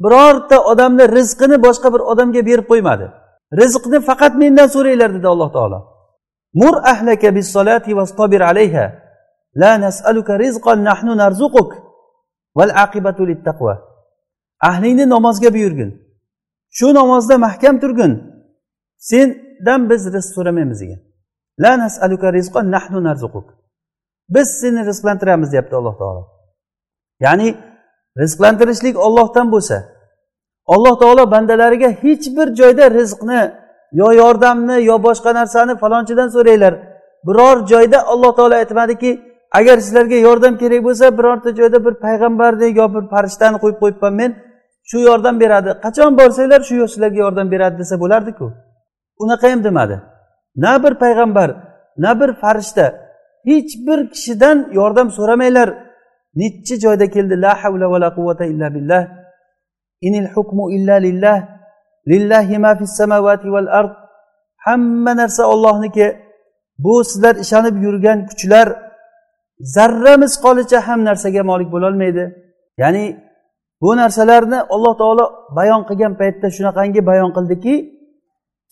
[0.04, 3.06] Birorta odamni rizqini boshqa bir odamga berib qo'ymadi.
[3.60, 5.78] Rizqni faqat mendan so'ranglar dedi alloh taolo.
[6.60, 8.86] Mur ahlaka bis solati vastabir alayha.
[9.62, 11.70] La nas'aluka rizqan nahnu narzuquk.
[12.58, 13.74] Val aqibatu littaqva
[14.60, 15.90] ahlingni namozga buyurgin.
[16.76, 18.12] Shu namozda mahkam turgin.
[19.10, 21.00] Sendan biz rizq so'ramaymiz degan.
[21.62, 23.46] La nasaluka rizqan nahnu narzuquk.
[24.28, 26.22] Biz seni rizqlantiramiz deyapti alloh taolo.
[27.20, 27.48] Ya'ni
[28.22, 29.76] rizqlantirishlik ollohdan bo'lsa
[30.74, 33.40] alloh taolo bandalariga hech bir joyda rizqni
[34.00, 36.74] yo yordamni yo boshqa narsani falonchidan so'ranglar.
[37.26, 39.10] Biror joyda alloh taolo aytmadiki
[39.58, 44.30] agar sizlarga yordam kerak bo'lsa birorta joyda bir payg'ambarni yo bir farishtani qo'yib qo'yibman men
[44.90, 45.70] shu yordam beradi.
[45.84, 48.46] Qachon borsanglar shu sizlarga yordam beradi desa bo'lardiku.
[49.22, 49.96] Unaqa ham demadi.
[50.64, 51.50] Na bir payg'ambar
[52.04, 52.86] na bir farishta
[53.48, 55.68] hech bir kishidan yordam so'ramanglar.
[56.40, 57.34] Nechi joyda keldi?
[57.44, 59.02] La havla va la quvvata illa billah.
[60.06, 61.55] Inil hukmu illa lillah.
[62.10, 63.94] Lillahi ma fis samavati val ard.
[64.66, 66.06] Hamma narsa ollohniki
[66.78, 68.68] bu sizlar ishonib yurgan kuchlar
[69.74, 72.24] zarra misqolicha ham narsaga molik bo'lolmaydi.
[72.82, 73.04] Ya'ni
[73.82, 75.24] bu narsalarni alloh taolo
[75.58, 77.74] bayon qilgan paytda shunaqangi bayon qildiki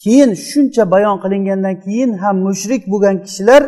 [0.02, 3.62] keyin shuncha bayon qilingandan keyin ham mushrik bo'lgan kishilar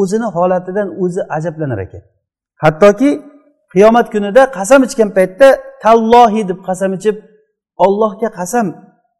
[0.00, 2.02] o'zini holatidan o'zi ajablanar ekan.
[2.62, 3.10] Hattoki
[3.72, 5.48] qiyomat kunida qasam ichgan paytda
[5.84, 7.16] tallohi deb qasam ichib
[7.84, 8.66] ollohga qasam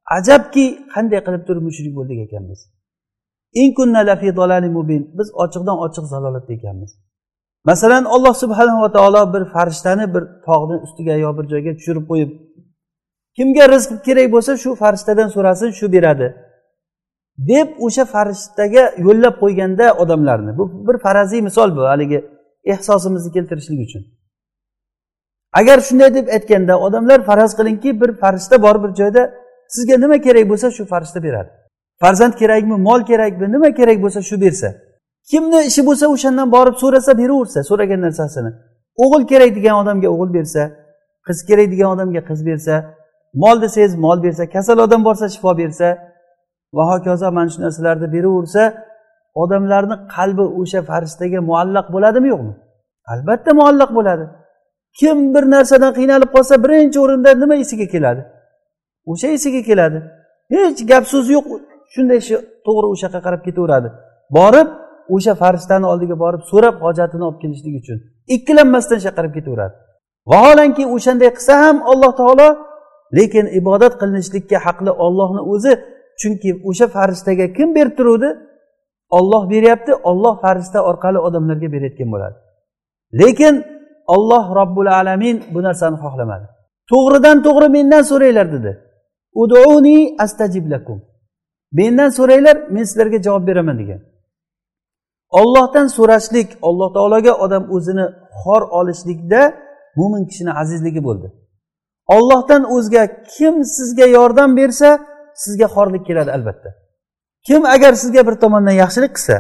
[0.07, 0.65] ajabki
[0.95, 2.61] qanday qilib turib mushrik bo'ldik ekanmiz?
[5.19, 6.91] Biz ochiqdan ochiq zalolatda ekanmiz.
[7.65, 12.31] Masalan alloh subhanava taolo bir farishtani bir tog'ni ustiga yo bir joyga tushirib qo'yib
[13.37, 16.29] kimga rizq kerak bo'lsa shu farishtadan so'rasin shu beradi.
[17.51, 22.19] Deb o'sha farishtaga yo'llab qo'yganda odamlarni bu bir faraziy misol bu haligi
[22.73, 24.03] ehsosimizni keltirishlik uchun.
[25.61, 29.23] Agar shunday deb aytganda odamlar faraz qilingki bir farishta bor bir joyda
[29.75, 31.51] sizga nima kerak bo'lsa shu farishta beradi.
[32.03, 34.69] Farzand kerakmi mol kerakmi nima kerak bo'lsa shu bersa.
[35.31, 38.51] Kimni ishi bo'lsa o'shandan borib so'rasa beraversa so'ragan narsasini.
[39.05, 40.63] O'g'il kerak degan odamga o'g'il bersa
[41.27, 42.75] qiz kerak degan odamga qiz bersa
[43.43, 45.89] mol desangiz mol bersa kasal odam borsa shifo bersa
[46.77, 48.63] va hokazo mana shu narsalarni beraversa
[49.43, 52.55] odamlarni qalbi o'sha farishtaga muallaq bo'ladimi yo'qmi?
[53.13, 54.25] Albatta muallaq bo'ladi.
[55.01, 58.23] Kim bir narsadan qiynalib qolsa birinchi o'rinda nima esiga keladi?
[59.11, 59.99] O'sha esiga keladi.
[60.55, 61.47] Hech gap so'z yo'q.
[61.95, 62.35] Shunday ishi
[62.67, 63.89] to'g'ri o'sha yoqqa qarab ketaveradi.
[64.37, 64.69] Borib
[65.15, 67.99] o'sha farishtani oldiga borib so'rab hojatini olib kelishlik uchun
[68.35, 69.75] ikkilanmasdan shu yoqqa qarab ketaveradi.
[70.31, 72.49] Vaholanki o'shanday qilsa ham alloh taolo
[73.19, 75.73] lekin ibodat qilinishlikka haqli ollohni o'zi
[76.21, 78.29] chunki o'sha farishtaga kim berib turuvdi?
[79.19, 82.37] Olloh beryapti olloh farishta orqali odamlarga berayotgan bo'ladi.
[83.21, 83.55] Lekin
[84.15, 86.47] olloh robbul alamin bu narsani xohlamadi.
[86.91, 88.73] To'g'ridan to'g'ri mendan so'ranglar dedi.
[89.43, 90.99] Uduni astajib lakum.
[91.79, 94.01] Mendan so'ranglar men sizlarga javob beraman degan.
[95.41, 98.07] Ollohdan so'rashlik alloh taologa odam o'zini
[98.41, 99.43] xor olishlikda
[99.99, 101.29] mo'min kishini azizligi bo'ldi.
[102.17, 103.03] Ollohdan o'zga
[103.35, 104.89] kim sizga yordam bersa
[105.43, 106.71] sizga xorlik keladi albatta.
[107.47, 109.37] Kim agar sizga bir tomondan yaxshilik qilsa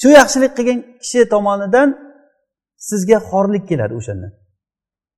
[0.00, 1.88] shu yaxshilik qilgan kishi tomonidan
[2.88, 4.32] sizga xorlik keladi o'shandan.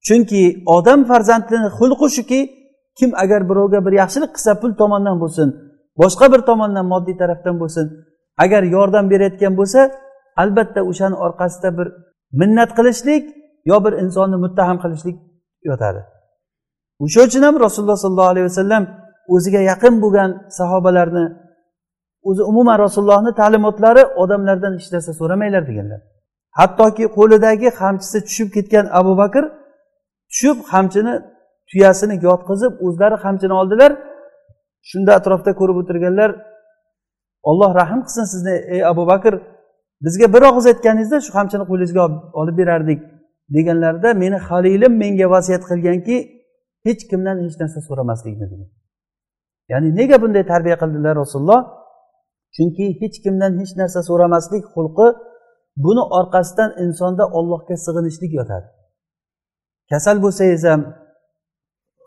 [0.07, 0.43] Chunki
[0.77, 2.41] odam farzandini xulqi shuki
[2.99, 5.49] kim agar birovga bir yaxshilik qilsa pul tomondan bo'lsin
[6.03, 7.87] boshqa bir tomondan moddiy tarafdan bo'lsin
[8.45, 9.81] agar yordam berayotgan bo'lsa
[10.43, 11.87] albatta o'shani orqasida bir
[12.41, 13.25] minnat qilishlik
[13.71, 15.17] yo bir insonni muttaham qilishlik
[15.71, 16.01] yotadi.
[17.05, 18.85] O'sha uchun ham rasululloh sollallohu alayhi vasallam
[19.35, 21.27] o'ziga yaqin bo'lgan sahobalarni
[22.29, 26.01] o'zi umuman rasulullohni ta'limotlari odamlardan hech narsa so'ramanglar deganlar.
[26.59, 29.45] Hattoki qo'lidagi qamchisi tushib ketgan abu bakr
[30.33, 31.15] tushib qamchini
[31.71, 33.93] tuyasini yotqizib o'zlari qamchini oldilar.
[34.91, 36.31] Shunda atrofda ko'rib o'tirganlar
[37.51, 39.35] olloh rahm qilsin sizni ey abu bakr
[40.05, 42.03] bizga bir og'iz aytganingizda shu qamchini qo'lingizga
[42.41, 43.01] olib berardik
[43.57, 46.17] deganlarida meni halilim menga vasiyat qilganki
[46.87, 48.71] hech kimdan hech narsa so'ramaslikni degan.
[49.73, 51.61] Ya'ni nega bunday tarbiya qildilar rasululloh?
[52.57, 55.07] Chunki hech kimdan hech narsa so'ramaslik xulqi
[55.85, 58.67] buni orqasidan insonda ollohga sig'inishlik yotadi.
[59.91, 60.81] Kasal bo'lsangiz ham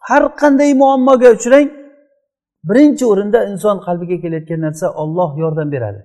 [0.09, 1.67] har qanday muammoga uchrang
[2.69, 6.01] birinchi o'rinda inson qalbiga kelayotgan narsa olloh yordam beradi.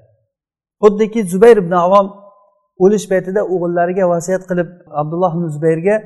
[0.82, 2.06] Xuddiki zubayr ibn avom
[2.84, 4.68] o'lish paytida o'g'illariga vasiyat qilib
[5.00, 5.96] abdulloh ibn zubayrga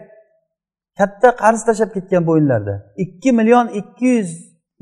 [0.99, 4.31] katta qarz tashlab ketgan bo'yinlarida ikki million ikki yuz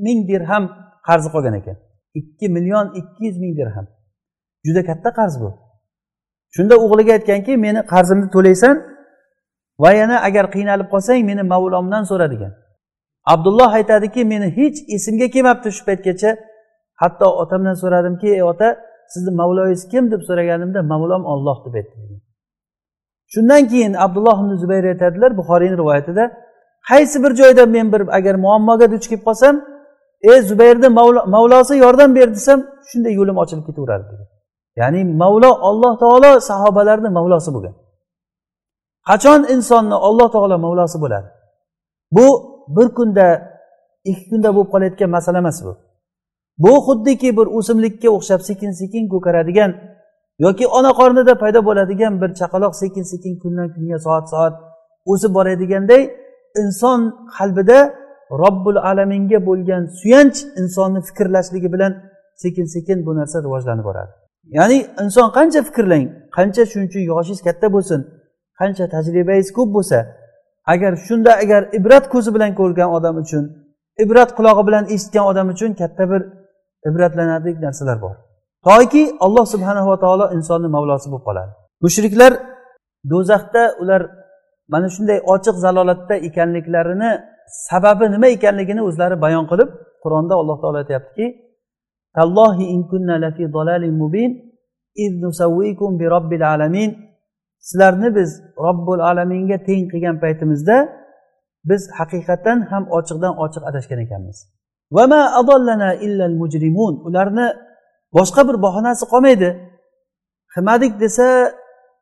[0.05, 0.63] ming dirham
[1.07, 1.77] qarzi qolgan ekan.
[2.19, 3.85] Ikki million ikki yuz ming dirham.
[4.65, 5.49] Juda katta qarz bu.
[6.55, 8.75] Shunda o'g'liga aytganki meni qarzimni to'laysan
[9.83, 12.53] va yana agar qiynalib qolsang meni mavlomdan so'ra degan.
[13.33, 16.31] Abdulloh aytadiki meni hech esimga kelmabdi shu paytgacha.
[17.01, 18.67] Hatto otamdan so'radimki ey ota
[19.13, 20.03] sizni mavloyingiz kim?
[20.11, 22.21] deb so'raganimda mavlom olloh deb aytdi degan.
[23.33, 26.23] Shundan keyin abdulloh ibn zubayr aytadilar buxoriyni rivoyatida
[26.89, 29.55] qaysi bir joyda men bir agar muammoga duch kelib qolsam
[30.31, 30.89] ey zubayrni
[31.35, 32.59] mavlosi yordam ber desam
[32.89, 34.27] shunday yo'lim ochilib ketaveradi degan.
[34.81, 37.75] Ya'ni mavlo alloh taolo sahobalarni mavlosi bo'lgan.
[39.09, 41.27] Qachon insonni olloh taolo mavlosi bo'ladi?
[42.15, 42.27] Bu
[42.67, 43.27] bir kunda
[44.05, 45.77] ikki kunda bo'lib qolayotgan masala emas bu.
[46.57, 49.71] Bu xuddiki bir o'simlikka o'xshab sekin sekin ko'karadigan
[50.45, 54.53] yoki ona qornida paydo bo'ladigan bir chaqaloq sekin sekin kundan kunga soat soat
[55.11, 56.01] o'sib boradiganday
[56.61, 56.99] inson
[57.37, 57.79] qalbida
[58.43, 61.93] robbil alaminga bo'lgan suyanch insonni fikrlashligi bilan
[62.43, 64.11] sekin sekin bu narsa rivojlanib boradi.
[64.57, 66.05] Ya'ni inson qancha fikrlang
[66.37, 67.99] qancha shuning uchun yoshingiz katta bo'lsin
[68.59, 69.97] qancha tajribangiz ko'p bo'lsa
[70.73, 73.43] agar shunda agar ibrat ko'zi bilan ko'rgan odam uchun
[74.03, 76.21] ibrat qulog'i bilan eshitgan odam uchun katta bir
[76.89, 78.15] ibratlanarli narsalar bor.
[78.67, 81.51] Toki alloh subhanava taolo insonni mavlosi bo'lib qoladi.
[81.85, 82.31] Mushriklar
[83.11, 84.01] do'zaxda ular
[84.73, 87.11] mana shunday ochiq zalolatda ekanliklarini
[87.69, 89.69] sababi nima ekanligini o'zlari bayon qilib
[90.03, 91.25] qur'onda alloh taolo aytyaptiki
[92.75, 93.45] in kunna lafi
[94.01, 94.31] mubin
[95.99, 97.04] bi robbil alamin.
[97.69, 98.29] Sizlarni biz
[98.65, 100.77] robbul alaminga teng qilgan paytimizda
[101.69, 104.37] biz haqiqatdan ham ochiqdan ochiq adashgan ekanmiz.
[107.07, 107.47] Ularni
[108.17, 109.49] boshqa bir bahonasi qolmaydi.
[110.53, 111.27] Qilmadik desa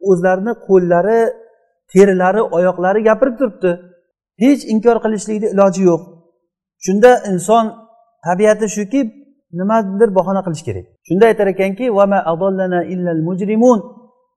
[0.10, 1.20] o'zlarini qo'llari
[1.92, 3.72] terilari oyoqlari gapirib turibdi.
[4.44, 6.02] Hech inkor qilishlikni iloji yo'q.
[6.86, 7.66] Shunda inson
[8.28, 9.02] tabiati shuki
[9.60, 10.86] nimadir bahona qilish kerak.
[11.08, 11.86] Shunda aytar ekanki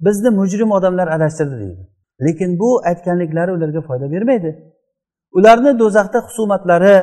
[0.00, 1.82] bizni mujrim odamlar adashtirdi deydi.
[2.26, 4.50] Lekin bu aytganliklari ularga foyda bermaydi.
[5.32, 6.96] Ularni do'zaxda husumatlari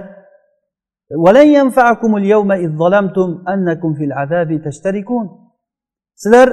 [6.16, 6.50] sizlar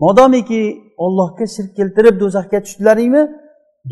[0.00, 0.62] modomiki
[0.96, 3.22] ollohga shirk keltirib do'zaxga tushdilaringmi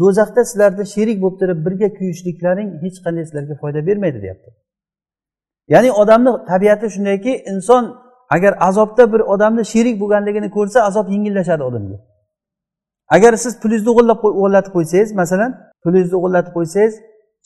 [0.00, 4.50] do'zaxda sizlarni sherik bo'lib turib birga kuyishliklaring hech qanday sizlarga foyda bermaydi deyapti.
[5.72, 7.84] Ya'ni odamni tabiati shundayki inson
[8.34, 11.98] agar azobda bir odamni sherik bo'lganligini ko'rsa azob yengillashadi odamga.
[13.16, 15.50] Agar siz pulingizni o'g'irlatib qo'ysangiz masalan
[15.84, 16.94] pulingizni o'g'irlatib qo'ysangiz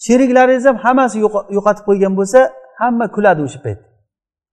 [0.05, 1.17] sheriklaringiz ham hammasi
[1.57, 2.39] yo'qotib qo'ygan bo'lsa
[2.81, 3.81] hamma kuladi o'sha payt.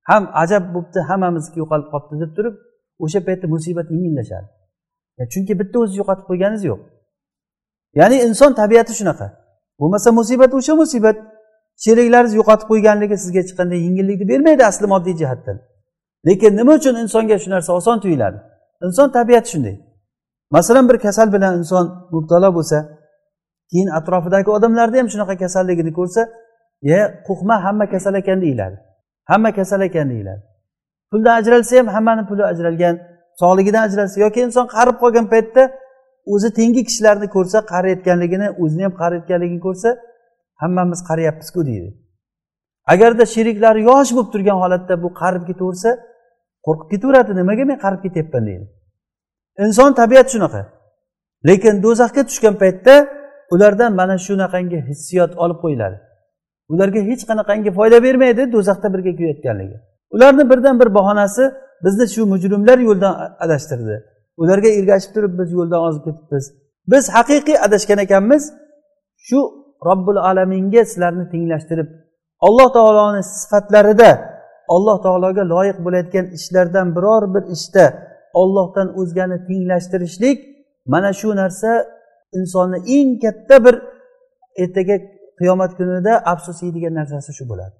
[0.09, 2.55] Ham ajab bo'libdi hammamizniki yo'qolib qolibdi deb turib
[3.03, 4.47] o'sha paytda musibat yengillashadi.
[5.33, 6.81] Chunki bitta o'zi yo'qotib qo'yganingiz yo'q.
[7.99, 9.27] Ya'ni inson tabiati shunaqa.
[9.79, 11.17] Bo'lmasa musibat o'sha musibat.
[11.83, 15.57] Sheriklaringiz yo'qotib qo'yganligi sizga hech qanday yengillikni bermaydi asli moddiy jihatdan.
[16.27, 18.38] Lekin nima uchun insonga shu narsa oson tuyuladi?
[18.86, 19.75] Inson tabiati shunday.
[20.51, 22.77] Masalan bir kasal bilan inson mubtalo bo'lsa
[23.71, 26.21] keyin atrofidagi odamlarni ham shunaqa kasalligini ko'rsa
[26.89, 28.77] ye qo'rqma hamma kasal ekan deyiladi.
[29.31, 30.43] Hamma kasal ekan deyiladi.
[31.12, 32.95] Puldan ajralsa ham hammani puli ajralgan
[33.41, 35.63] sog'ligidan ajralsa yoki inson qarib qolgan paytda
[36.34, 39.89] o'zi tengi kishilarni ko'rsa qariyotganligini o'zini ham qariyotganligini ko'rsa
[40.62, 41.89] hammamiz qariyapmizku deydi.
[42.93, 45.89] Agarda sheriklari yosh bo'lib turgan holatda bu qarib ketaversa
[46.65, 48.65] qo'rqib ketaveradi nimaga men qarib ketyapman deydi.
[49.65, 50.61] Inson tabiati shunaqa.
[51.47, 52.95] Lekin do'zaxga tushgan paytda
[53.53, 55.97] ulardan mana shunaqangi hissiyot olib qo'yiladi.
[56.73, 59.77] Ularga hech qanaqangi foyda bermaydi do'zaxda birga kuyayotganligi.
[60.15, 61.43] Ularni birdan bir bahonasi
[61.85, 63.13] bizni shu mujrimlar yo'ldan
[63.43, 63.95] adashtirdi.
[64.41, 66.45] Ularga ergashib turib biz yo'ldan ozib ketibmiz.
[66.91, 68.43] Biz haqiqiy adashgan ekanmiz.
[69.27, 69.39] Shu
[69.87, 71.87] robbil alaminga sizlarni tenglashtirib
[72.47, 74.12] alloh taoloni sifatlarida
[74.75, 77.86] alloh taologa loyiq bo'layotgan ishlardan biror bir ishda
[78.41, 80.38] ollohdan o'zgani tenglashtirishlik
[80.93, 81.71] mana shu narsa
[82.38, 83.75] insonni eng katta bir
[84.63, 84.95] ertaga
[85.39, 87.75] qiyomat kunida afsus yeydigan narsasi shu bo'ladi.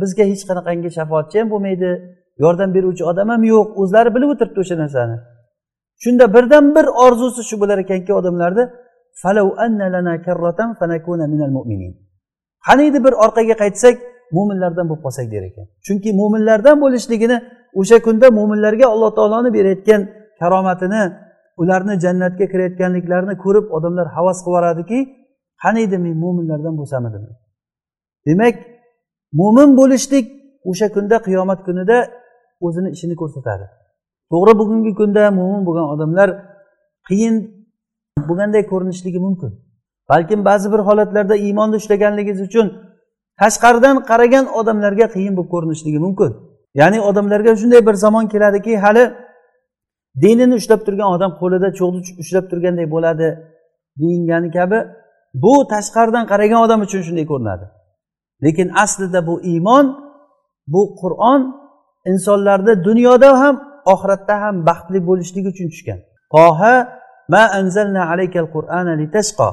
[0.00, 1.90] Bizga hech qanaqangi shafoatchi ham bo'lmaydi.
[2.42, 3.66] Yordam beruvchi odam ham yo'q.
[3.82, 5.16] O'zlari bilib o'tiribdi o'sha narsani.
[6.04, 8.64] Shunda birdan bir orzusi shu bo'lar ekanki odamlarni
[12.66, 13.94] qaniydi bir orqaga qaytsak
[14.36, 15.66] mo'minlardan bo'lib qolsak der ekan.
[15.86, 17.36] Chunki mo'minlardan bo'lishligini
[17.80, 20.00] o'sha kunda mo'minlarga alloh taoloni berayotgan
[20.40, 21.02] karomatini
[21.62, 24.98] ularni jannatga kirayotganliklarini ko'rib odamlar havas qilib yuboradiki
[25.62, 27.22] qaniydi men mo'minlardan bo'lsamidim
[28.28, 28.54] demak
[29.40, 30.26] mo'min bo'lishlik
[30.70, 31.98] o'sha kunda qiyomat kunida
[32.66, 33.66] o'zini ishini ko'rsatadi.
[34.32, 36.28] To'g'ri bugungi kunda mo'min bo'lgan odamlar
[37.08, 37.34] qiyin
[38.28, 39.50] bo'lganday ko'rinishligi mumkin?
[40.10, 42.66] Balkim ba'zi bir holatlarda iymonni ushlaganligingiz uchun
[43.40, 46.30] tashqaridan qaragan odamlarga qiyin bo'lib ko'rinishligi mumkin.
[46.80, 49.04] Ya'ni odamlarga shunday bir zamon keladiki hali
[50.22, 53.28] dinini ushlab turgan odam qo'lida cho'g'ni ushlab turganday bo'ladi
[54.00, 54.78] deyilgani kabi
[55.42, 57.64] bu tashqaridan qaragan odam uchun shunday ko'rinadi.
[58.44, 59.86] Lekin aslida bu iymon
[60.72, 61.40] bu qur'on
[62.12, 63.54] insonlarni dunyoda ham
[63.92, 65.98] oxiratda ham baxtli bo'lishligi uchun tushgan.
[66.34, 66.74] Toha
[67.32, 69.48] ma anzalna alaykal qur'ana litashqa.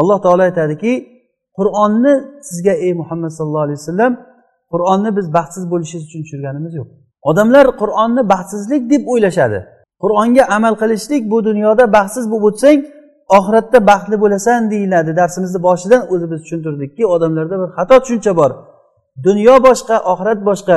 [0.00, 0.92] Alloh taolo aytadiki
[1.58, 2.14] qur'onni
[2.48, 4.12] sizga ey muhammad sallallohu alayhi vasallam
[4.72, 6.88] qur'onni biz baxtsiz bo'lishingiz uchun tushirganimiz yo'q.
[7.30, 9.58] Odamlar qur'onni baxtsizlik deb o'ylashadi.
[10.02, 12.78] Qur'onga amal qilishlik bu dunyoda baxtsiz bo'lib o'tsang
[13.38, 16.02] oxiratda baxtli bo'lasan deyiladi darsimizni boshidan.
[16.12, 18.50] O'zi biz tushuntirdikki odamlarda bir xato tushuncha bor.
[19.26, 20.76] Dunyo boshqa oxirat boshqa.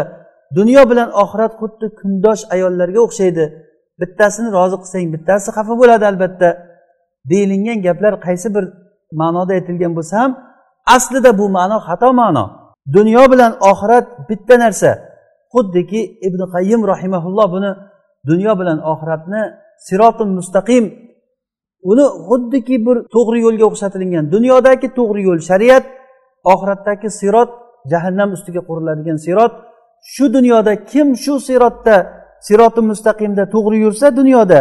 [0.57, 3.45] Dunyo bilan oxirat xuddi kundosh ayollarga o'xshaydi.
[3.99, 6.49] Bittasini rozi qilsang bittasi xafa bo'ladi albatta.
[7.29, 8.65] Deyilingan gaplar qaysi bir
[9.21, 10.31] ma'noda aytilgan bo'lsa ham
[10.95, 12.45] aslida bu ma'no xato ma'no.
[12.97, 14.91] Dunyo bilan oxirat bitta narsa.
[15.53, 17.71] Xuddiki ibn qayyim rahimaulloh buni
[18.29, 19.41] dunyo bilan oxiratni
[19.87, 20.85] sirotul mustaqim
[21.91, 25.85] uni xuddiki bir to'g'ri yo'lga o'xshatilgan dunyodagi to'g'ri yo'l shariat
[26.53, 27.49] oxiratdagi sirot
[27.91, 29.53] jahannam ustiga quriladigan sirot.
[30.13, 31.95] Shu dunyoda kim shu sirotda
[32.47, 34.59] siroti mustaqimda to'g'ri yursa dunyoda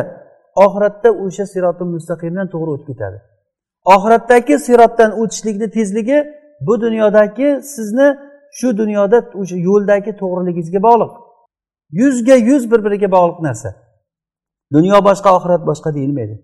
[0.64, 3.18] oxiratda o'sha siroti mustaqimdan to'g'ri o'tib ketadi.
[3.94, 6.18] Oxiratdagi sirotdan o'tishlikni tezligi
[6.66, 8.08] bu dunyodagi sizni
[8.58, 11.12] shu dunyoda o'sha yo'ldagi to'g'riligingizga bog'liq.
[11.90, 13.70] Yuzga yuz bir biriga bog'liq narsa.
[14.72, 16.34] Dunyo boshqa oxirat boshqa deyilmaydi.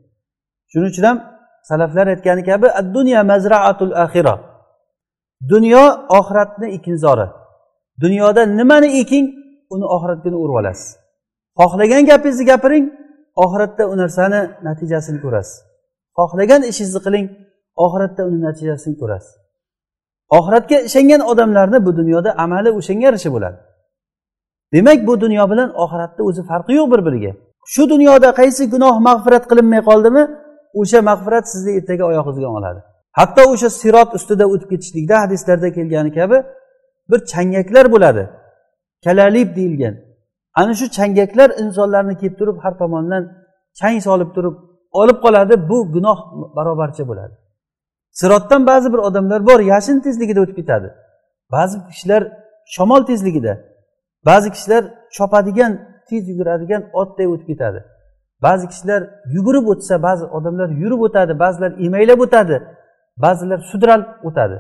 [0.73, 1.19] Shuning uchun ham
[1.63, 2.67] salaflar aytgani kabi
[2.97, 4.35] dunyo mazraatul axira
[5.53, 7.27] dunyo oxiratni ekinzori.
[8.01, 9.27] Dunyoda nimani eking
[9.75, 11.00] uni oxirat kuni o'rib olasiz.
[11.59, 12.87] Xohlagan gapingizni gapiring
[13.45, 15.57] oxiratda u narsani natijasini ko'rasiz.
[16.19, 17.27] Xohlagan ishingizni qiling
[17.85, 19.33] oxiratda uni natijasini ko'rasiz.
[20.39, 23.59] Oxiratga ishongan odamlarni bu dunyoda amali o'shanga yarasha bo'ladi.
[24.75, 27.33] Demak bu dunyo bilan oxiratni o'zi farqi yo'q bir biriga
[27.73, 30.23] shu dunyoda qaysi gunoh mag'firat qilinmay qoldimi
[30.81, 32.81] o'sha mag'firat sizni ertaga oyog'ingizga oladi.
[33.19, 36.39] Hatto o'sha sirot ustida o'tib ketishlikda hadislarda kelgani kabi
[37.11, 38.23] bir changaklar bo'ladi.
[39.05, 39.95] Kalalib deyilgan.
[40.55, 43.23] Ana shu changaklar insonlarni kelib turib har tomondan
[43.81, 44.55] chang solib turib
[45.01, 46.19] olib qoladi bu gunoh
[46.57, 47.35] barobarcha bo'ladi.
[48.21, 50.89] Sirotdan ba'zi bir odamlar bor yashin tezligida o'tib ketadi.
[51.53, 52.23] Ba'zi kishilar
[52.75, 53.53] shamol tezligida
[54.29, 54.85] ba'zi kishilar
[55.17, 55.73] chopadigan
[56.09, 57.81] tez yuguradigan otday o'tib ketadi.
[58.43, 59.01] Ba'zi kishilar
[59.35, 62.57] yugurib o'tsa ba'zi odamlar yurib o'tadi ba'zilar emaylab o'tadi
[63.25, 64.57] ba'zilar sudralib o'tadi.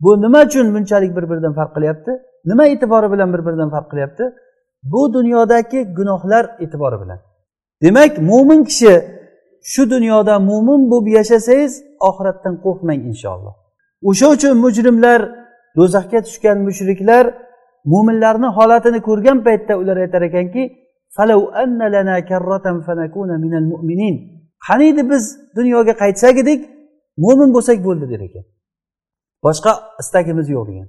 [0.00, 2.10] Bu nima uchun bunchalik bir biridan farq qilyapti?
[2.50, 4.24] Nima e'tibori bilan bir biridan farq qilyapti?
[4.82, 7.18] Bu dunyodagi gunohlar e'tibori bilan.
[7.82, 8.94] Demak mo'min kishi
[9.72, 11.72] shu dunyoda mo'min bo'lib yashasangiz
[12.08, 13.54] oxiratdan qo'rqmang inshaalloh.
[14.08, 15.20] O'sha uchun mujrimlar
[15.76, 17.24] do'zaxga tushgan mushriklar
[17.92, 20.62] mo'minlarni holatini ko'rgan paytda ular aytar ekanki
[24.68, 25.24] qaniydi biz
[25.56, 26.60] dunyoga qaytsak edik
[27.24, 28.44] mo'min bo'lsak bo'ldi der ekan.
[29.44, 30.88] Boshqa istagimiz yo'q degan.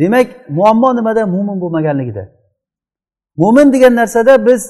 [0.00, 1.22] Demak muammo nimada?
[1.34, 2.24] Mo'min bo'lmaganligida.
[3.40, 4.62] Mo'min degan narsada biz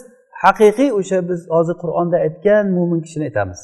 [0.44, 3.60] haqiqiy o'sha biz hozir qur'onda aytgan mo'min kishini aytamiz.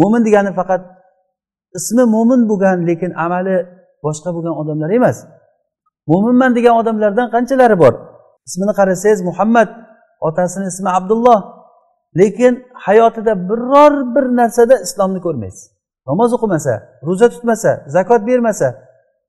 [0.00, 0.82] Mo'min degani faqat
[1.78, 3.56] ismi mo'min bo'lgan lekin amali
[4.04, 5.18] boshqa bo'lgan odamlar emas.
[6.10, 7.94] Mo'minman degan odamlardan qanchalari bor?
[8.48, 9.68] Ismini qarasangiz muhammad
[10.28, 11.40] otasini ismi abdulloh.
[12.20, 12.54] Lekin
[12.86, 15.64] hayotida biror bir narsada islomni ko'rmaysiz.
[16.08, 16.72] Namoz o'qimasa
[17.08, 18.68] ro'za tutmasa zakot bermasa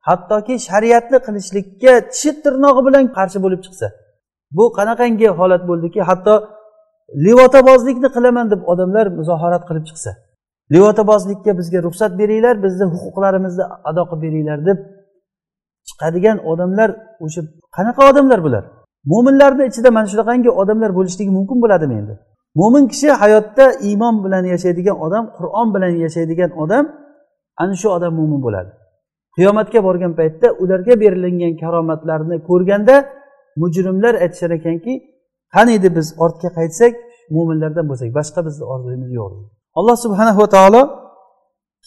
[0.07, 3.87] hattoki shariatni qilishlikka tishi tirnog'i bilan qarshi bo'lib chiqsa.
[4.57, 6.33] Bu qanaqangi holat bo'ldiki hatto
[7.25, 10.11] livotabozlikni qilaman deb odamlar muzoharat qilib chiqsa.
[10.73, 14.77] Livotabozlikka bizga ruxsat beringlar bizni huquqlarimizni ado qilib beringlar deb
[15.87, 16.89] chiqadigan odamlar
[17.25, 17.41] o'sha
[17.77, 18.63] qanaqa odamlar bular?
[19.11, 22.13] Mo'minlarni ichida mana shunaqangi odamlar bo'lishligi mumkin bo'ladimi endi?
[22.59, 26.85] Mo'min kishi hayotda iymon bilan yashaydigan odam qur'on bilan yashaydigan odam
[27.63, 28.71] ana shu odam mo'min bo'ladi.
[29.35, 32.95] Qiyomatga borgan paytda ularga berilingan karomatlarni ko'rganda
[33.61, 34.93] mujrimlar aytishar ekanki
[35.55, 36.93] qaniydi biz ortga qaytsak
[37.35, 39.49] mo'minlardan bo'lsak boshqa bizni orzuyimiz yo'q deydi.
[39.79, 40.81] Alloh subhanahu va taolo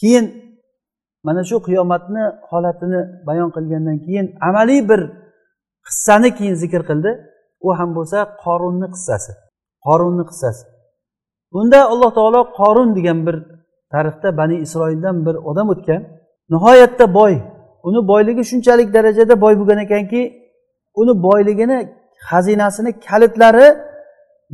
[0.01, 0.25] keyin
[1.27, 5.01] mana shu qiyomatni holatini bayon qilgandan keyin amaliy bir
[5.87, 7.11] qissani keyin zikr qildi.
[7.65, 9.31] U ham bo'lsa qorunni qissasi
[9.85, 10.63] qorunni qissasi.
[11.53, 13.35] Bunda alloh taolo qorun degan bir
[13.93, 16.01] tarixda bani isroildan bir odam o'tgan.
[16.53, 17.33] Nihoyatda boy
[17.87, 20.21] uni boyligi shunchalik darajada boy bo'lgan ekanki
[21.01, 21.79] uni boyligini
[22.29, 23.67] xazinasini kalitlari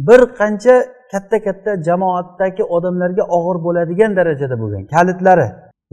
[0.07, 0.75] bir qancha
[1.11, 4.83] katta katta jamoatdagi odamlarga og'ir bo'ladigan darajada bo'lgan.
[4.93, 5.47] Kalitlari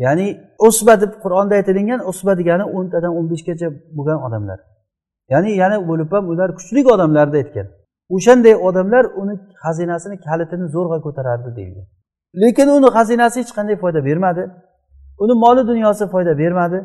[0.04, 0.26] ya'ni
[0.68, 4.58] usba deb qur'onda aytilingan usba degani o'ntadan o'n beshgacha bo'lgan odamlar.
[5.32, 7.66] Ya'ni yana bo'lib ham ular kuchli odamlarni aytgan.
[8.16, 9.34] O'shanday odamlar uni
[9.64, 11.86] xazinasini kalitini zo'rg'a ko'tarardi deyilgan.
[12.42, 14.42] Lekin uni xazinasi hech qanday foyda bermadi.
[15.22, 16.78] Uni moli dunyosi foyda bermadi.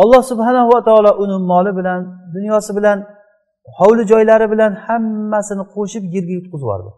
[0.00, 2.00] Alloh subhanahu va taolo uni moli bilan
[2.34, 2.98] dunyosi bilan
[3.78, 6.90] hovli joylari bilan hammasini qo'shib yerga yutqizib yubordi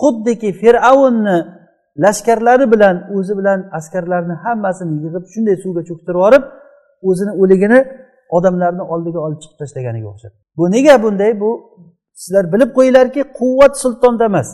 [0.00, 1.38] xuddiki fir'avnni
[2.04, 6.44] lashkarlari bilan o'zi bilan askarlarni hammasini yig'ib shunday suvga cho'ktirib yuborib
[7.08, 7.80] o'zini o'ligini
[8.36, 10.32] odamlarni oldiga olib chiqib tashlaganiga o'xshab.
[10.58, 11.40] Bu nega bunday?
[11.42, 11.50] Bu
[12.20, 14.48] sizlar bilib qo'yinglarki quvvat sultonda emas.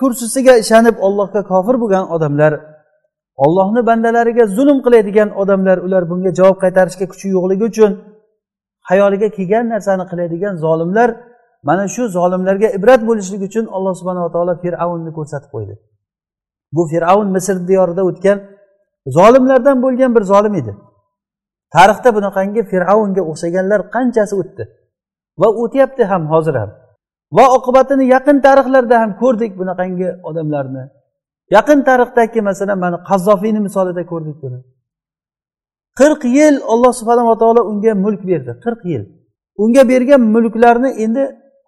[0.00, 2.52] Kursisiga ishonib ollohga kofir bo'lgan odamlar
[3.36, 7.92] ollohni bandalariga zulm qiladigan odamlar ular bunga javob qaytarishga kuchi yo'qligi uchun
[8.90, 11.08] hayoliga kelgan narsani qiladigan zolimlar
[11.68, 15.74] mana shu zolimlarga ibrat bo'lishlik uchun alloh subhanava taolo fir'avnni ko'rsatib qo'ydi.
[16.76, 18.38] Bu fir'avn misr diyorida o'tgan
[19.16, 20.72] zolimlardan bo'lgan bir zolim edi.
[21.74, 24.64] Tarixda bunaqangi fir'avnga o'xshaganlar qanchasi o'tdi?
[25.40, 26.70] Va o'tyapti ham hozir ham.
[27.36, 30.84] Va oqibatini yaqin tarixlarda ham ko'rdik bunaqangi odamlarni.
[31.50, 34.58] Yaqin tarixdagi masalan mana qazzofiyni misolida ko'rdik buni.
[36.00, 39.04] Qirq yil alloh subhanava taolo unga mulk berdi qirq yil.
[39.62, 41.24] Unga bergan mulklarni endi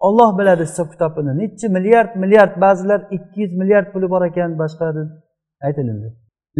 [0.07, 1.31] olloh biladi hisob kitobini.
[1.41, 5.07] Nechi milliard milliard ba'zilar ikki yuz milliard puli bor ekan boshqa deb
[5.67, 6.07] aytilindi.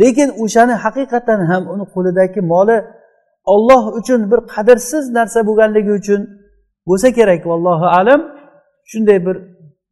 [0.02, 2.78] Lekin o'shani haqiqatdan ham uni qo'lidagi moli
[3.54, 6.22] olloh uchun bir qadrsiz narsa bo'lganligi uchun
[6.90, 8.22] bo'lsa kerak vallohu alam.
[8.92, 9.36] Shunday bir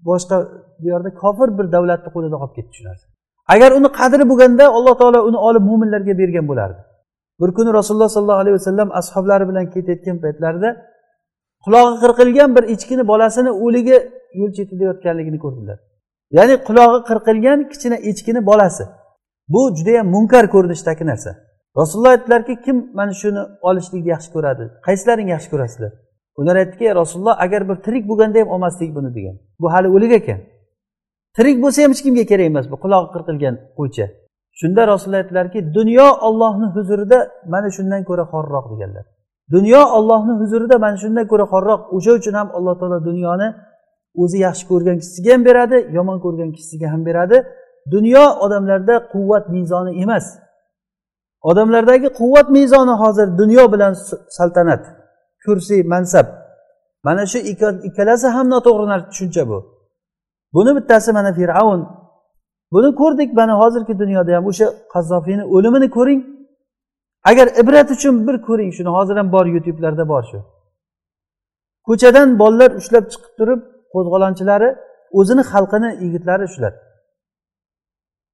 [0.10, 0.38] boshqa
[0.84, 3.06] diyorda kofir bir davlatni qo'lida qolib ketdi shu narsa.
[3.54, 6.82] Agar uni qadri bo'lganda alloh taolo uni olib mo'minlarga bergan bo'lardi.
[7.42, 10.70] Bir kuni rasululloh sollallohu alayhi vasallam ashoblari bilan ketayotgan paytlarida
[11.66, 13.98] qulog'i qirqilgan bir echkini bolasini o'ligi
[14.40, 15.78] yo'l chetida yotganligini ko'rdilar.
[16.38, 18.84] Ya'ni qulog'i qirqilgan kichkina echkini bolasi.
[19.54, 21.32] Bu judayam munkar ko'rinishdagi narsa.
[21.80, 24.64] Rasululloh aytdilarki kim mana shuni olishlikni yaxshi ko'radi?
[24.88, 25.92] Qaysilaring yaxshi ko'rasizlar?
[26.40, 29.36] Ular aytdiki rasululloh agar bir tirik bo'lganda ham olmasdik buni degan.
[29.62, 30.40] Bu hali o'lik ekan.
[31.36, 32.76] Tirik bo'lsa ham hech kimga kerak emas bu.
[32.84, 34.06] Qulog'i qirqilgan qo'ycha.
[34.60, 37.20] Shunda rasululloh aytdilarki dunyo ollohni huzurida
[37.54, 39.06] mana shundan ko'ra xorroq deganlar.
[39.56, 43.48] Dunyo ollohni huzurida mana shundan ko'ra xorroq o'sha uchun ham alloh taolo dunyoni
[44.22, 47.38] o'zi yaxshi ko'rgan kishisiga ham beradi yomon ko'rgan kishisiga ham beradi.
[47.94, 50.26] Dunyo odamlarda quvvat mezoni emas.
[51.50, 53.94] Odamlardagi quvvat mezoni hozir dunyo bilan
[54.38, 54.84] saltanat
[55.46, 56.28] kursiy mansab.
[57.04, 57.40] Mana shu
[57.88, 59.75] ikkalasi ham noto'g'ri tushuncha bu.
[60.56, 61.82] Buni bittasi mana fir'avn.
[62.74, 66.22] Buni ko'rdik mana hozirgi dunyoda ham o'sha qazzofiyni o'limini ko'ring.
[67.30, 70.40] Agar ibrat uchun bir ko'ring shuni hozir ham bor youtubelarda bor shu.
[71.88, 73.60] Ko'chadan bolalar ushlab chiqib turib
[73.94, 74.70] qo'zg'olonchilari
[75.20, 76.74] o'zini xalqini yigitlari shular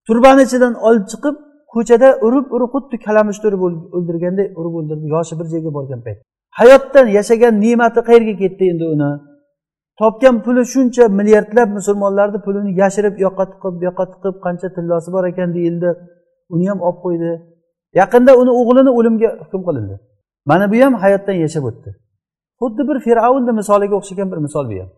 [0.08, 1.36] turbani ichidan olib chiqib
[1.74, 3.62] ko'chada urib urib xuddi kalamushni urib
[3.98, 5.06] o'ldirganday urib o'ldirdi.
[5.16, 6.18] Yoshi bir joyga borgan payt.
[6.60, 9.12] Hayotdan yashagan ne'mati qayerga ketdi endi uni?
[10.00, 15.10] Topgan puli shuncha milliardlab musulmonlarni pulini yashirib u yoqqa tiqib bu yoqqa tiqib qancha tillosi
[15.16, 15.90] bor ekan deyildi.
[16.54, 17.32] Uni ham olib qo'ydi.
[18.02, 19.96] Yaqinda uni o'g'lini o'limga hukm qilindi.
[20.50, 21.90] Mana bu ham hayotdan yashab o'tdi.
[22.62, 24.90] Xuddi bir fir'avnni misoliga o'xshagan bir misol bu ham.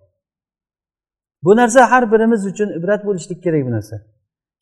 [1.46, 3.96] Bu narsa har birimiz uchun ibrat bo'lishlik kerak bu narsa.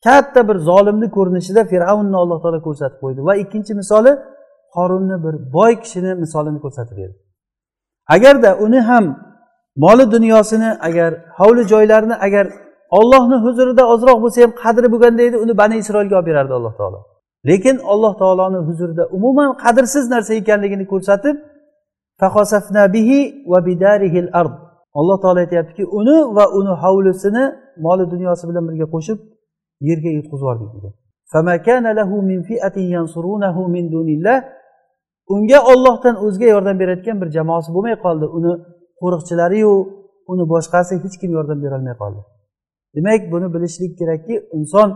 [0.04, 4.12] Katta bir zolimni ko'rinishida fir'avnni alloh taolo ko'rsatib qo'ydi va ikkinchi misoli
[4.76, 7.18] qorunni bir boy kishini misolini ko'rsatib berdi.
[8.14, 9.04] Agarda uni ham
[9.76, 12.46] moli dunyosini agar hovli joylarini agar
[12.90, 16.98] ollohni huzurida ozroq bo'lsa ham qadri bo'lganda edi uni bani isroilga olib berardi alloh taolo.
[17.48, 21.36] Lekin alloh taoloni huzurida umuman qadrsiz narsa ekanligini ko'rsatib
[25.00, 27.44] alloh taolo aytyaptiki uni va uni hovlisini
[27.86, 29.18] moli dunyosi bilan birga qo'shib
[29.88, 30.92] yerga yutqizib yubordik degan.
[35.34, 38.26] Unga ollohdan o'zga yordam berayotgan bir jamoasi bo'lmay qoldi.
[38.38, 38.52] Uni
[39.02, 39.72] qo'riqchilariyu
[40.32, 42.20] uni boshqasi hech kim yordam berolmay qoldi.
[42.96, 44.88] Demak buni bilishlik kerakki inson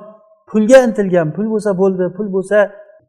[0.50, 2.58] pulga intilgan pul bo'lsa bo'ldi pul bo'lsa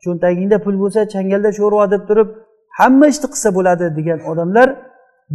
[0.04, 2.28] cho'ntagingda pul bo'lsa changalda sho'rva deb turib
[2.80, 4.68] hamma ishni qilsa bo'ladi degan odamlar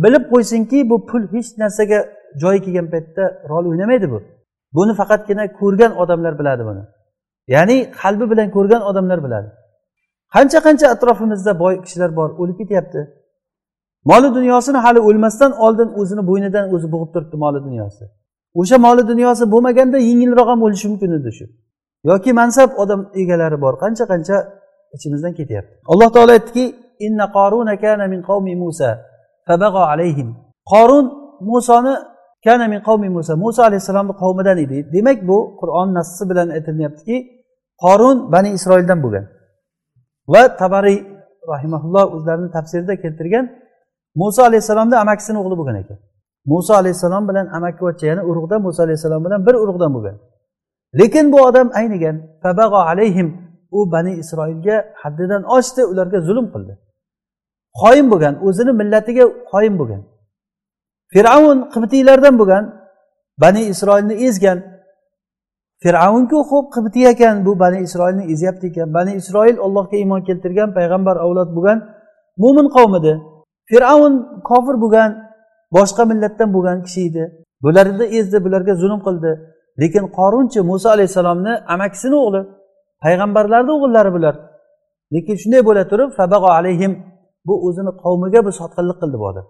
[0.04, 1.98] bilib qo'ysinki bu pul hech narsaga
[2.42, 4.18] joyi kelgan paytda rol o'ynamaydi bu.
[4.76, 6.82] Buni faqatgina ko'rgan odamlar biladi buni.
[7.54, 9.48] Ya'ni qalbi bilan ko'rgan odamlar biladi.
[10.34, 13.00] Qancha qancha atrofimizda boy kishilar bor o'lib ketyapti.
[14.11, 18.05] Moli dunyosini hali o'lmasdan oldin o'zini bo'ynidan o'zi bo'g'ib turibdi moli dunyosi.
[18.61, 21.44] O'sha moli dunyosi bo'lmaganda yengilroq ham o'lishi mumkin edi shu.
[22.11, 24.36] Yoki mansab odam egalari bor qancha qancha
[24.96, 25.74] ichimizdan ketyapti.
[25.92, 26.64] Alloh taolo aytdiki
[27.07, 28.90] inna qoruna kana min qavmi musa
[29.48, 30.28] fabag'a alayhim.
[30.72, 31.05] Qorun
[31.50, 31.94] musoni
[32.46, 33.32] kana min qavmi musa.
[33.44, 34.78] Muso alayhissalomni qavmidan edi.
[34.94, 37.16] Demak bu qur'on nassi bilan aytilyaptiki
[37.84, 39.24] qorun bani isroildan bo'lgan.
[40.32, 40.98] Va tabariy
[41.53, 43.44] rahimaulloh o'zlarini tafsirida keltirgan
[44.20, 45.98] muso alayhissalomni amakisini o'g'li bo'lgan ekan.
[46.50, 50.16] Muso alayhissalom bilan amakivachcha ya'ni urug'dan muso alayhissalom bilan bir urug'dan bo'lgan.
[50.98, 52.16] Lekin bu odam aynigan
[52.92, 53.28] alayhim
[53.70, 56.74] u bani isroilga haddidan oshdi ularga zulm qildi.
[57.80, 60.02] Qoyim bo'lgan o'zini millatiga qoyim bo'lgan.
[61.12, 62.64] Fir'avn qibtiylardan bo'lgan
[63.42, 64.58] bani isroilni ezgan.
[65.82, 68.88] Fir'avnku xo'p qibtiy ekan bu bani isroilni ezyapti ekan.
[68.96, 71.78] Bani isroil allohga iymon keltirgan payg'ambar avlod bo'lgan
[72.42, 73.12] mo'min qavm edi.
[73.73, 74.14] Fir'avn
[74.49, 75.11] kofir bo'lgan
[75.77, 77.25] boshqa millatdan bo'lgan kishi edi.
[77.64, 79.31] Bularni ezdi bularga zulm qildi.
[79.83, 82.41] Lekin qorunchi muso alayhissalomni amakisini o'g'li
[83.05, 84.35] payg'ambarlarni o'g'illari bular.
[85.14, 86.11] Lekin shunday bo'la turib
[86.59, 86.93] alayhim
[87.47, 89.47] bu o'zini qavmiga bu sotqinlik qildi bu odam.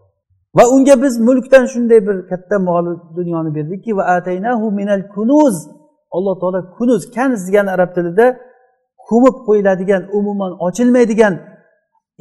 [0.56, 2.86] Va unga biz mulkdan shunday bir katta mol
[3.18, 5.56] dunyoni berdikki va ataynahu minal kunuz.
[6.16, 8.26] Alloh taolo kunuz kanz degani arab tilida
[9.08, 11.34] ko'mib qo'yiladigan umuman ochilmaydigan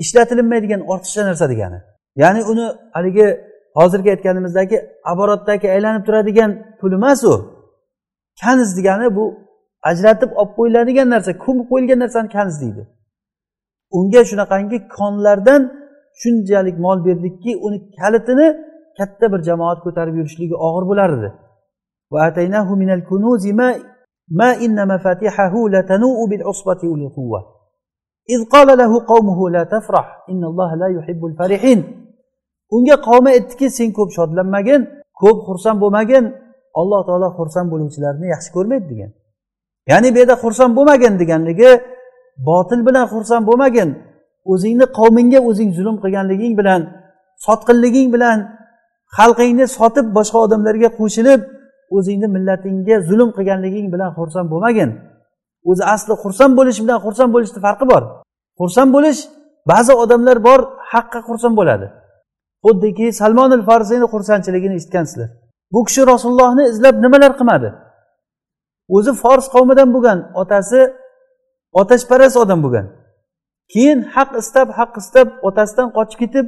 [0.03, 1.79] ishlatilinmaydigan ortiqcha narsa degani.
[2.15, 3.27] Ya'ni uni haligi
[3.75, 4.77] hozirgi aytganimizdagi
[5.11, 7.33] aborotdagi aylanib turadigan pul emas u
[8.41, 9.25] kanz degani bu
[9.89, 12.83] ajratib olib qo'yiladigan narsa ko'mib qo'yilgan narsani kanz deydi.
[13.97, 15.61] Unga shunaqangi konlardan
[16.21, 18.47] shunchalik mol berdikki uni kalitini
[18.97, 21.09] katta bir jamoat ko'tarib yurishligi og'ir bo'lar
[32.75, 34.81] unga qavmi aytdiki sen ko'p shodlanmagin
[35.21, 36.23] ko'p xursand bo'lmagin
[36.79, 39.11] alloh taolo xursand bo'luvchilarni yaxshi ko'rmaydi degan.
[39.91, 41.71] Ya'ni bu yerda xursand bo'lmagin deganligi
[42.49, 43.89] botil bilan xursand bo'lmagin
[44.51, 46.81] o'zingni qavmingga o'zing zulm qilganliging bilan
[47.45, 48.37] sotqinliging bilan
[49.17, 51.41] xalqingni sotib boshqa odamlarga qo'shilib
[51.97, 54.89] o'zingni millatingga zulm qilganliging bilan xursand bo'lmagin.
[55.69, 58.03] O'zi asli xursand bo'lish bilan xursand bo'lishni farqi bor.
[58.59, 59.19] Xursand bo'lish
[59.71, 60.59] ba'zi odamlar bor
[60.93, 61.87] haqqa xursand bo'ladi.
[62.65, 65.29] Xuddiki salmon al farsiyni xursandchiligini eshitgansizlar.
[65.73, 67.69] Bu kishi rasulullohni izlab nimalar qilmadi?
[68.95, 70.79] O'zi fors qavmidan bo'lgan otasi
[71.81, 72.85] otashparast odam bo'lgan.
[73.73, 76.45] Keyin haq istab haq istab otasidan qochib ketib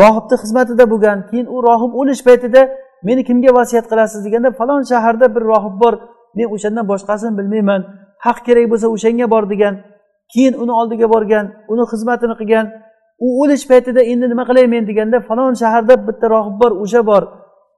[0.00, 2.62] rohibni xizmatida bo'lgan keyin u rohib o'lish paytida
[3.06, 4.20] meni kimga vasiyat qilasiz?
[4.26, 5.94] deganda falon shaharda bir rohib bor
[6.36, 7.80] men o'shandan boshqasini bilmayman.
[8.26, 9.74] Haq kerak bo'lsa o'shanga bor degan
[10.32, 12.66] keyin uni oldiga borgan uni xizmatini qilgan
[13.24, 17.22] u o'lish paytida endi nima qilay men deganda falon shaharda bitta rohib bor o'sha bor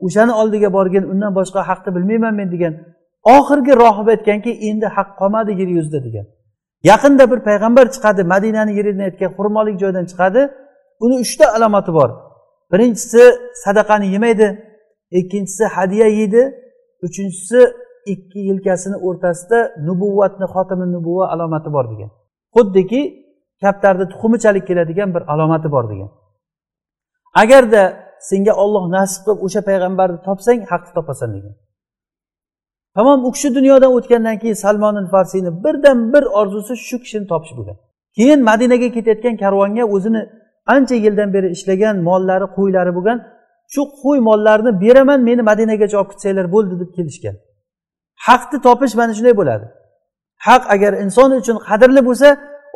[0.06, 2.74] o'shani oldiga borgin undan boshqa haqni bilmayman men degan.
[3.36, 6.26] Oxirgi rohib aytganki endi haq qolmadi yer yuzida degan.
[6.90, 10.42] Yaqinda bir payg'ambar chiqadi madinani yeridan aytgan xurmolik joydan chiqadi
[11.04, 12.10] uni uchta alomati bor.
[12.72, 13.22] Birinchisi
[13.64, 14.48] sadaqani yemaydi
[15.20, 16.42] ikkinchisi hadya yeydi
[17.06, 17.60] uchinchisi
[18.12, 22.10] ikki yelkasini o'rtasida nubuvvatni xotimi nubuva alomati bor degan.
[22.56, 23.00] Xuddiki
[23.62, 26.10] kaptarni tuxumichalik keladigan bir alomati bor degan.
[27.42, 27.82] Agarda
[28.30, 31.54] senga olloh nasib qilib o'sha payg'ambarni topsang haqni topasan degan.
[32.96, 37.76] Tamom u kishi dunyodan o'tgandan keyin salmon farsiyni birdan bir orzusi shu kishini topish bo'lgan.
[38.16, 40.22] Keyin madinaga ketayotgan karvonga o'zini
[40.74, 43.18] ancha yildan beri ishlagan mollari qo'ylari bo'lgan
[43.74, 47.36] shu qo'y mollarni beraman meni madinagacha olib ketsanglar bo'ldi deb kelishgan.
[48.26, 49.66] Haqni topish mana shunday bo'ladi.
[50.46, 52.28] Haq agar inson uchun qadrli bo'lsa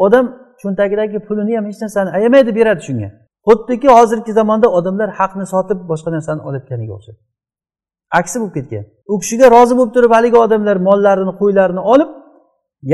[0.05, 0.25] odam
[0.61, 3.09] cho'ntagidagi pulini ham hech narsani ayamaydi beradi shunga.
[3.49, 7.21] Xuddiki hozirgi zamonda odamlar haqni sotib boshqa narsani olayotganiga o'xshaydi.
[8.19, 8.85] Aksi bo'lib ketgan.
[9.13, 12.11] U kishiga rozi bo'lib turib haligi odamlar mollarini qo'ylarini olib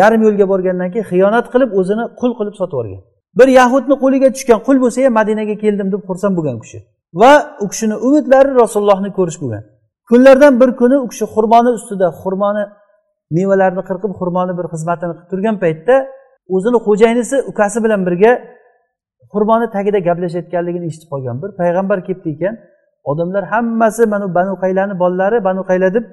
[0.00, 3.02] yarim yo'lga borgandan keyin xiyonat qilib o'zini qul qilib sotib yuborgan
[3.38, 6.78] bir yahudni qo'liga tushgan qul bo'lsa ham madinaga keldim deb xursand bo'lgan u kishi.
[7.20, 7.32] Va
[7.64, 9.62] u kishini umidlari rasulullohni ko'rish bo'lgan.
[10.10, 12.64] Kunlardan bir kuni u kishi xurmoni ustida xurmoni
[13.36, 15.94] mevalarini qirqib xurmoni bir xizmatini qilib turgan paytda
[16.54, 18.32] o'zini xo'jayinisi ukasi bilan birga
[19.32, 22.54] xurmoni tagida gaplashayotganligini eshitib qolgan bir payg'ambar kelibdi ekan.
[23.10, 26.04] Odamlar hammasi mana banu qaylani bolalari banu qayla deb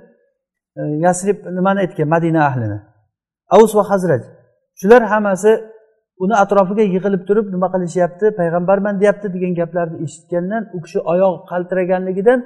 [0.80, 2.80] e, yasrib nimani aytgan madina ahlini.
[3.56, 4.22] Avus va hazraj.
[4.80, 5.52] Shular hammasi
[6.24, 12.40] uni atrofiga yig'ilib turib nima qilishyapti payg'ambarman deyapti degan gaplarni eshitgandan u kishi oyog'i qaltiraganligidan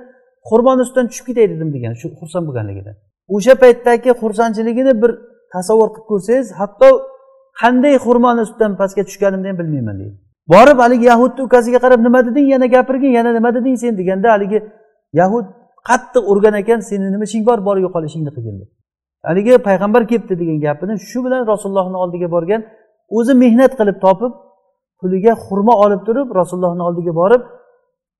[0.49, 2.95] qurbon ustidan tushib ketay dedim degan shu xursand bo'lganligidan
[3.35, 5.11] o'sha paytdagi xursandchiligini bir
[5.53, 6.89] tasavvur qilib ko'rsangiz hatto
[7.61, 10.15] qanday xurmoni ustidan pastga tushganimni ham bilmayman deydi.
[10.53, 14.59] Borib haligi yahudni ukasiga qarab nima deding yana gapirgin yana nima deding sen deganda haligi
[15.19, 15.45] yahud
[15.89, 18.69] qattiq urgan ekan seni nima ishing bor bor yo'qol ishingni qilgin deb
[19.27, 22.61] haligi payg'ambar kelibdi degan gapini shu bilan rasulullohni oldiga borgan
[23.17, 24.33] o'zi mehnat qilib topib
[25.01, 27.41] puliga xurmo olib turib rasulullohni oldiga borib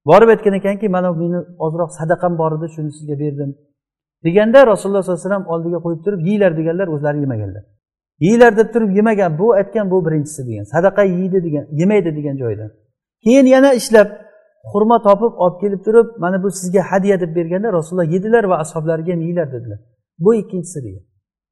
[0.06, 3.52] borib aytgan ekanki mana meni ozroq sadaqam bor edi shuni sizga berdim.
[4.26, 7.64] deganda rasululloh sollallohu alayhi vasallam oldiga qo'yib turib yeyglar deganlar o'zlari yemaganlar.
[8.26, 12.66] Yeyglar deb turib yemagan bu aytgan bu birinchisi degan sadaqa yeydi degan yemaydi degan joyda.
[13.24, 14.08] Keyin yana ishlab
[14.72, 19.12] xurmo topib olib kelib turib mana bu sizga hadya deb berganda rasululloh yedilar va ashoblariga
[19.14, 19.80] ham yeyglar dedilar.
[20.24, 21.04] Bu ikkinchisi degan.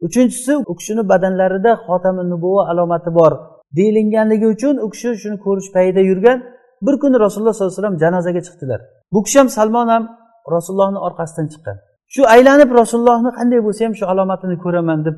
[0.07, 3.31] Uchinchisi u kishini badanlarida xotami nubuva alomati bor
[3.77, 6.37] deyilinganligi uchun u kishi shuni ko'rish payida yurgan
[6.81, 8.79] bir kuni rasululloh sollallohu alayhi vasallam janozaga chiqdilar.
[9.13, 10.03] Bu kishi ham salmon ham
[10.55, 11.77] rasulullohni orqasidan chiqqan.
[12.13, 15.15] Shu aylanib rasulullohni qanday bo'lsa ham shu alomatini ko'raman deb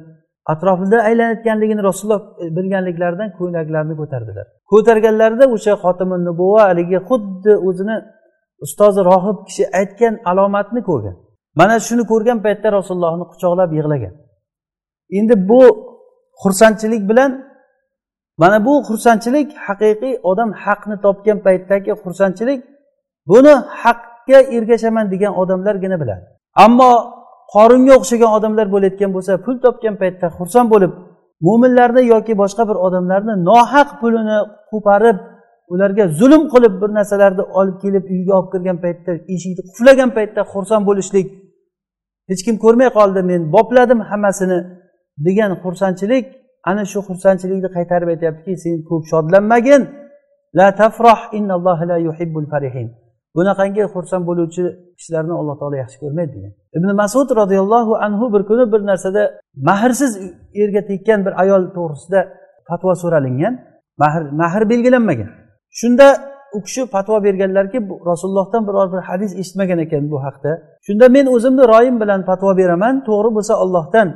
[0.53, 4.45] atrofida aylanayotganligini rasululloh e, bilganliklaridan ko'ylaklarini ko'tardilar.
[4.71, 7.97] Ko'targanlarida o'sha xotimi nubuva haligi xuddi o'zini
[8.65, 11.15] ustozi rohib kishi aytgan alomatni ko'rgan.
[11.59, 14.13] Mana shuni ko'rgan paytda rasulullohni quchoqlab yig'lagan.
[15.17, 15.61] Endi bu
[16.41, 17.31] xursandchilik bilan
[18.41, 22.59] mana bu xursandchilik haqiqiy odam haqni topgan paytdagi xursandchilik
[23.29, 26.25] buni haqqa ergashaman degan odamlargina biladi.
[26.65, 26.91] Ammo
[27.53, 30.91] qoringa o'xshagan odamlar bo'layotgan bo'lsa pul topgan paytda xursand bo'lib
[31.47, 34.37] mo'minlarni yoki boshqa bir odamlarni nohaq pulini
[34.71, 35.17] qo'parib
[35.73, 40.83] ularga zulm qilib bir narsalarni olib kelib uyga olib kirgan paytda eshikni quflagan paytda xursand
[40.89, 41.27] bo'lishlik
[42.29, 44.59] hech kim ko'rmay qoldi men bopladim hammasini
[45.27, 46.25] degan xursandchilik
[46.69, 49.81] ana shu xursandchilikni qaytarib aytyaptiki sen ko'p shodlanmagin.
[50.59, 52.87] La tafroh innalloha la yuhibbul farihin.
[53.37, 54.63] Bunaqangi xursand bo'luvchi
[54.97, 56.53] kishilarni alloh taolo yaxshi ko'rmaydi degan.
[56.77, 59.21] Ibn masud roziyallohu anhu bir kuni bir narsada
[59.69, 60.11] mahrsiz
[60.61, 62.19] erga tekkan bir ayol to'g'risida
[62.69, 63.53] fatvo so'ralingan.
[64.01, 65.29] Mahr mahr belgilanmagan.
[65.79, 66.07] Shunda
[66.57, 67.79] u kishi fatvo berganlarki
[68.11, 70.51] rasulullohdan biror bir hadis eshitmagan ekan bu haqda.
[70.87, 74.07] Shunda men o'zimni royim bilan fatvo beraman to'g'ri bo'lsa ollohdan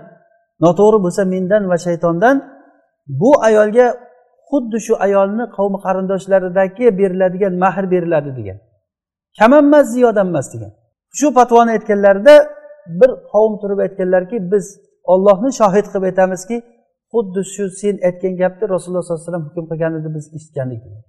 [0.64, 2.36] noto'g'ri bo'lsa mendan va shaytondan
[3.22, 3.88] bu ayolga
[4.50, 8.58] xuddi shu ayolni qavmi qarindoshlaridagi beriladigan mahr beriladi degan.
[9.40, 10.72] Kam emas ziyoda emas degan.
[11.18, 12.36] Shu fatvoni aytganlarida
[13.00, 14.66] bir qavm turib aytganlarki biz
[15.14, 16.58] ollohni shohid qilib aytamizki
[17.14, 21.04] xuddi shu sen aytgan gapni rasululloh sollallohu alayhi vasallam hukm qilgan edi biz eshitgandik degan.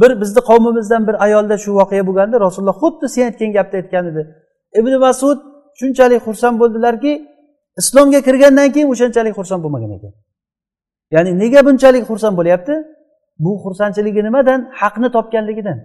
[0.00, 4.22] Bir bizni qavmimizdan bir ayolda shu voqea bo'lganda rasululloh xuddi sen aytgan gapni aytgan edi.
[4.80, 5.38] Ibn masud
[5.80, 7.12] shunchalik xursand bo'ldilarki
[7.80, 10.12] islomga kirgandan keyin o'shanchalik xursand bo'lmagan ekan.
[11.14, 12.74] Ya'ni nega bunchalik xursand bo'lyapti?
[13.44, 14.60] Bu xursandchiligi nimadan?
[14.80, 15.78] Haqni topganligidan.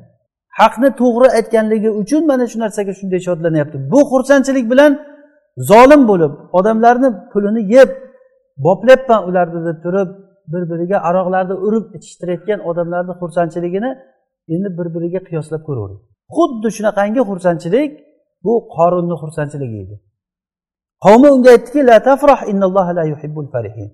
[0.60, 4.92] Haqni to'g'ri aytganligi uchun mana shu narsaga shunday shodlanyapti bu xursandchilik bilan
[5.70, 7.90] zolim bo'lib odamlarni pulini yeb
[8.66, 10.10] boplayapman ularni deb turib
[10.54, 13.92] bir biriga aroqlarni urib ichishtirayotgan odamlarni xursandchiligini
[14.54, 16.02] endi bir biriga qiyoslab ko'ravering
[16.36, 17.92] xuddi shunaqangi xursandchilik
[18.46, 19.96] bu qorinni xursandchiligi edi.
[21.05, 23.91] qavmi unga aytdiki la tafrah innalloha la yuhibbul farihin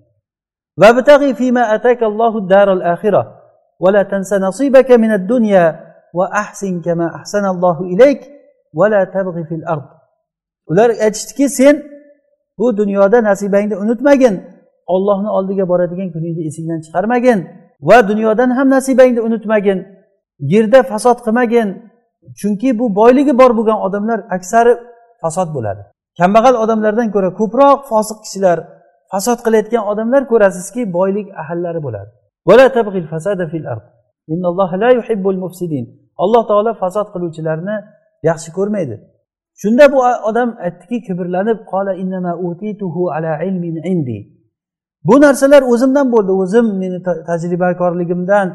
[0.81, 3.21] وابتغي فيما أتاك الله الدار الآخرة
[3.79, 5.65] ولا تنس نصيبك من الدنيا
[6.13, 8.21] وأحسن كما أحسن الله إليك
[8.73, 9.87] ولا تبغي في الأرض
[10.67, 11.83] ular aytishdiki sen
[12.57, 14.43] bu dunyoda nasibangni unutmagin
[14.85, 17.39] ollohni oldiga boradigan kuningni esingdan chiqarmagin
[17.81, 19.87] va dunyodan ham nasibangni unutmagin
[20.39, 21.67] yerda fasod qilmagin
[22.39, 24.73] chunki bu boyligi bor bo'lgan odamlar aksari
[25.21, 25.81] fasod bo'ladi
[26.20, 28.58] Kambag'al odamlardan ko'ra ko'proq fosiq kishilar
[29.12, 32.10] fasod qilayotgan odamlar ko'rasizki boylik ahllari bo'ladi.
[36.22, 37.76] Alloh taolo fasod qiluvchilarni
[38.28, 38.96] yaxshi ko'rmaydi.
[39.62, 39.98] Shunda bu
[40.30, 41.58] odam aytdiki kibrlanib
[45.08, 46.32] bu narsalar o'zimdan bo'ldi.
[46.42, 46.98] O'zim meni
[47.28, 48.46] tajribakorligimdan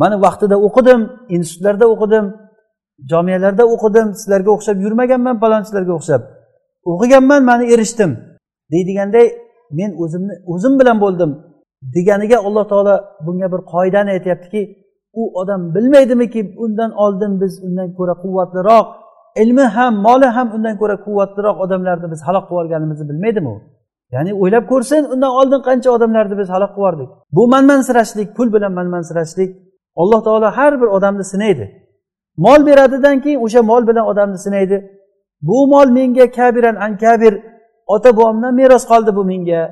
[0.00, 1.00] mani vaqtida o'qidim
[1.36, 2.24] institutlarda o'qidim
[3.10, 4.06] jomiyalarda o'qidim.
[4.20, 6.22] Sizlarga o'xshab yurmaganman palonchilarga o'xshab.
[6.90, 8.10] O'qiganman mana erishdim.
[8.72, 9.26] Deydiganday
[9.78, 11.30] men o'zimni o'zim bilan bo'ldim
[11.94, 12.94] deganiga alloh taolo
[13.26, 14.62] bunga bir qoidani aytyaptiki
[15.20, 18.86] u odam bilmaydimiki undan oldin biz undan ko'ra quvvatliroq
[19.42, 23.56] ilmi ham moli ham undan ko'ra quvvatliroq odamlarni biz halok qilib yuborganimizni bilmaydimi u
[24.14, 27.08] ya'ni o'ylab ko'rsin undan oldin qancha odamlarni biz halok qilib yubordik.
[27.36, 29.50] Bu manmansirashlik pul bilan manmansirashlik
[30.02, 31.66] alloh taolo har bir odamni sinaydi.
[32.44, 34.76] Mol beradidan keyin o'sha mol bilan odamni sinaydi.
[35.42, 37.34] Bu mol menga kabiran an kabir
[37.86, 39.62] ota bobomdan meros qoldi bu menga.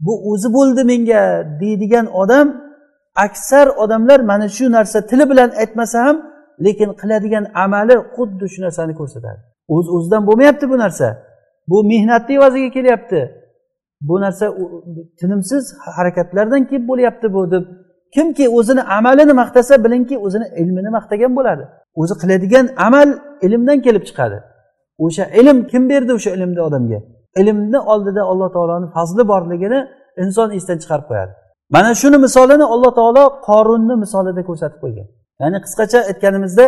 [0.00, 1.22] Bu o'zi bo'ldi menga
[1.60, 2.46] deydigan odam
[3.16, 6.16] aksar odamlar mana shu narsa tili bilan aytmasa ham
[6.64, 9.40] lekin qiladigan amali xuddi shu narsani ko'rsatadi.
[9.74, 11.06] O'z o'zidan bo'lmayapti bu narsa.
[11.70, 13.20] Bu mehnatni evaziga kelyapti.
[14.00, 14.46] Bu narsa
[15.20, 15.64] tinimsiz
[15.96, 17.64] harakatlardan kelib bo'lyapti bu deb
[18.14, 21.64] kimki o'zini amalini maqtasa bilingki o'zini ilmini maqtagan bo'ladi.
[22.00, 23.08] O'zi qiladigan amal
[23.46, 24.38] ilmdan kelib chiqadi.
[25.04, 26.98] O'sha ilm kim berdi o'sha ilmni odamga?
[27.40, 29.80] Ilmni oldida alloh taoloni fazli borligini
[30.22, 31.32] inson esdan chiqarib qo'yadi.
[31.74, 35.06] Mana shuni misolini alloh taolo qorunni misolida ko'rsatib qo'ygan.
[35.42, 36.64] Ya'ni qisqacha aytganimizda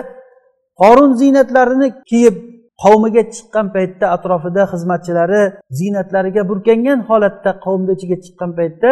[0.83, 2.37] qorun ziynatlarini kiyib
[2.83, 5.43] qavmiga chiqqan paytda atrofida xizmatchilari
[5.79, 8.91] ziynatlariga burkangan holatda qavmni ichiga chiqqan paytda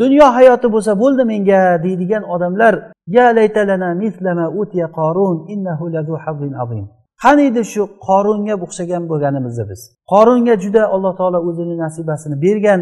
[0.00, 2.74] dunyo hayoti bo'lsa bo'ldi menga deydigan odamlar
[3.16, 6.14] ya laytalana mislama utiya qorun innahu lazu
[6.62, 6.86] azim.
[7.24, 9.80] Qaniydi shu qorunga o'xshagan bo'lganimizda biz?
[10.12, 12.80] Qorunga juda alloh taolo o'zini nasibasini bergan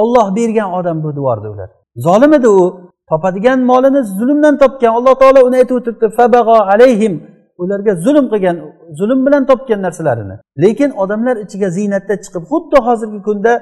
[0.00, 1.70] olloh bergan odam bu devordi ular.
[2.06, 2.62] Zolim edi u?
[3.10, 7.14] Topadigan molini zulmdan topgan alloh taolo uni aytib o'tiribdi fabag'o alayhim.
[7.62, 8.56] Ularga zulm qilgan
[8.98, 10.36] zulm bilan topgan narsalarini.
[10.62, 13.52] Lekin odamlar ichiga ziynatda chiqib xuddi hozirgi kunda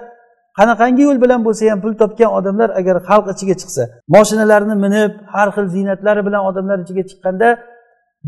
[0.59, 3.83] qanaqangi yo'l bilan bo'lsa ham pul topgan odamlar agar xalq ichiga chiqsa
[4.15, 7.49] moshinalarni minib har xil ziynatlari bilan odamlar ichiga chiqqanda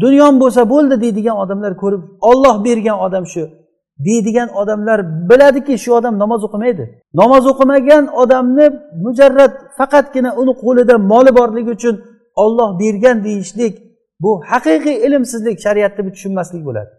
[0.01, 3.44] dunyom bo'lsa bo'ldi deydigan odamlar ko'rib olloh bergan odam shu.
[4.07, 4.99] Deydigan odamlar
[5.30, 6.84] biladiki shu odam namoz o'qimaydi.
[7.20, 8.66] Namoz o'qimagan odamni
[9.05, 11.94] mujarrad faqatgina uni qo'lida moli borligi uchun
[12.44, 13.74] olloh bergan deyishlik
[14.20, 16.90] bu haqiqiy ilmsizlik shariatni bu tushunmaslik bo'ladi.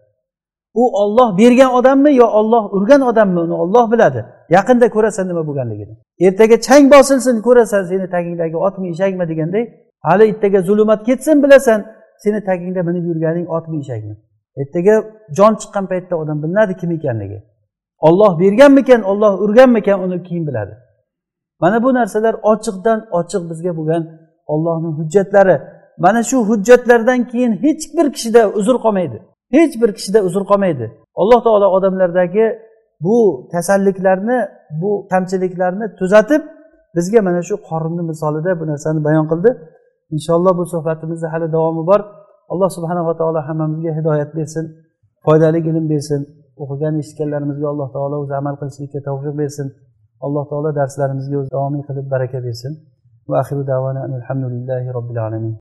[0.74, 4.20] U olloh bergan odammi yo olloh urgan odammi uni olloh biladi.
[4.56, 5.94] Yaqinda ko'rasan nima bo'lganligini.
[6.26, 9.64] Ertaga chang bosilsin ko'rasan seni tagingdagi otmi eshakmi deganday
[10.06, 11.80] hali ertaga zulmat ketsin bilasan.
[12.22, 14.14] Seni tagingda minib yurganing otmi eshakmi?
[14.60, 14.94] Ertaga
[15.36, 17.38] jon chiqqan paytda odam bilinadi kim ekanligi.
[18.08, 20.74] Olloh berganmikan olloh urganmikan uni keyin biladi.
[21.60, 24.02] Mana bu narsalar ochiqdan ochiq bizga bo'lgan
[24.46, 25.56] ollohni hujjatlari.
[26.04, 29.18] Mana shu hujjatlardan keyin hech bir kishida uzr qolmaydi.
[29.56, 30.86] Hech bir kishida uzr qolmaydi.
[31.20, 32.46] Alloh taolo odamlardagi
[33.00, 34.38] bu kasalliklarni
[34.80, 36.42] bu kamchiliklarni tuzatib
[36.96, 39.50] bizga mana shu qorinni misolida bu narsani bayon qildi.
[40.14, 42.00] Inshaalloh bu suhbatimizni hali davomi bor
[42.52, 44.64] alloh subhanava taolo hammamizga hidoyat bersin
[45.24, 46.20] foydali ilm bersin
[46.62, 49.66] o'qigan eshitganlarimizga alloh taolo o'zi amal qilishlikka tavfiq bersin.
[50.26, 52.72] Alloh taolo darslarimizga o'zi davomiy qilib baraka bersin.
[53.30, 55.54] Va axiru davana alhamdulillahi robbil alamin.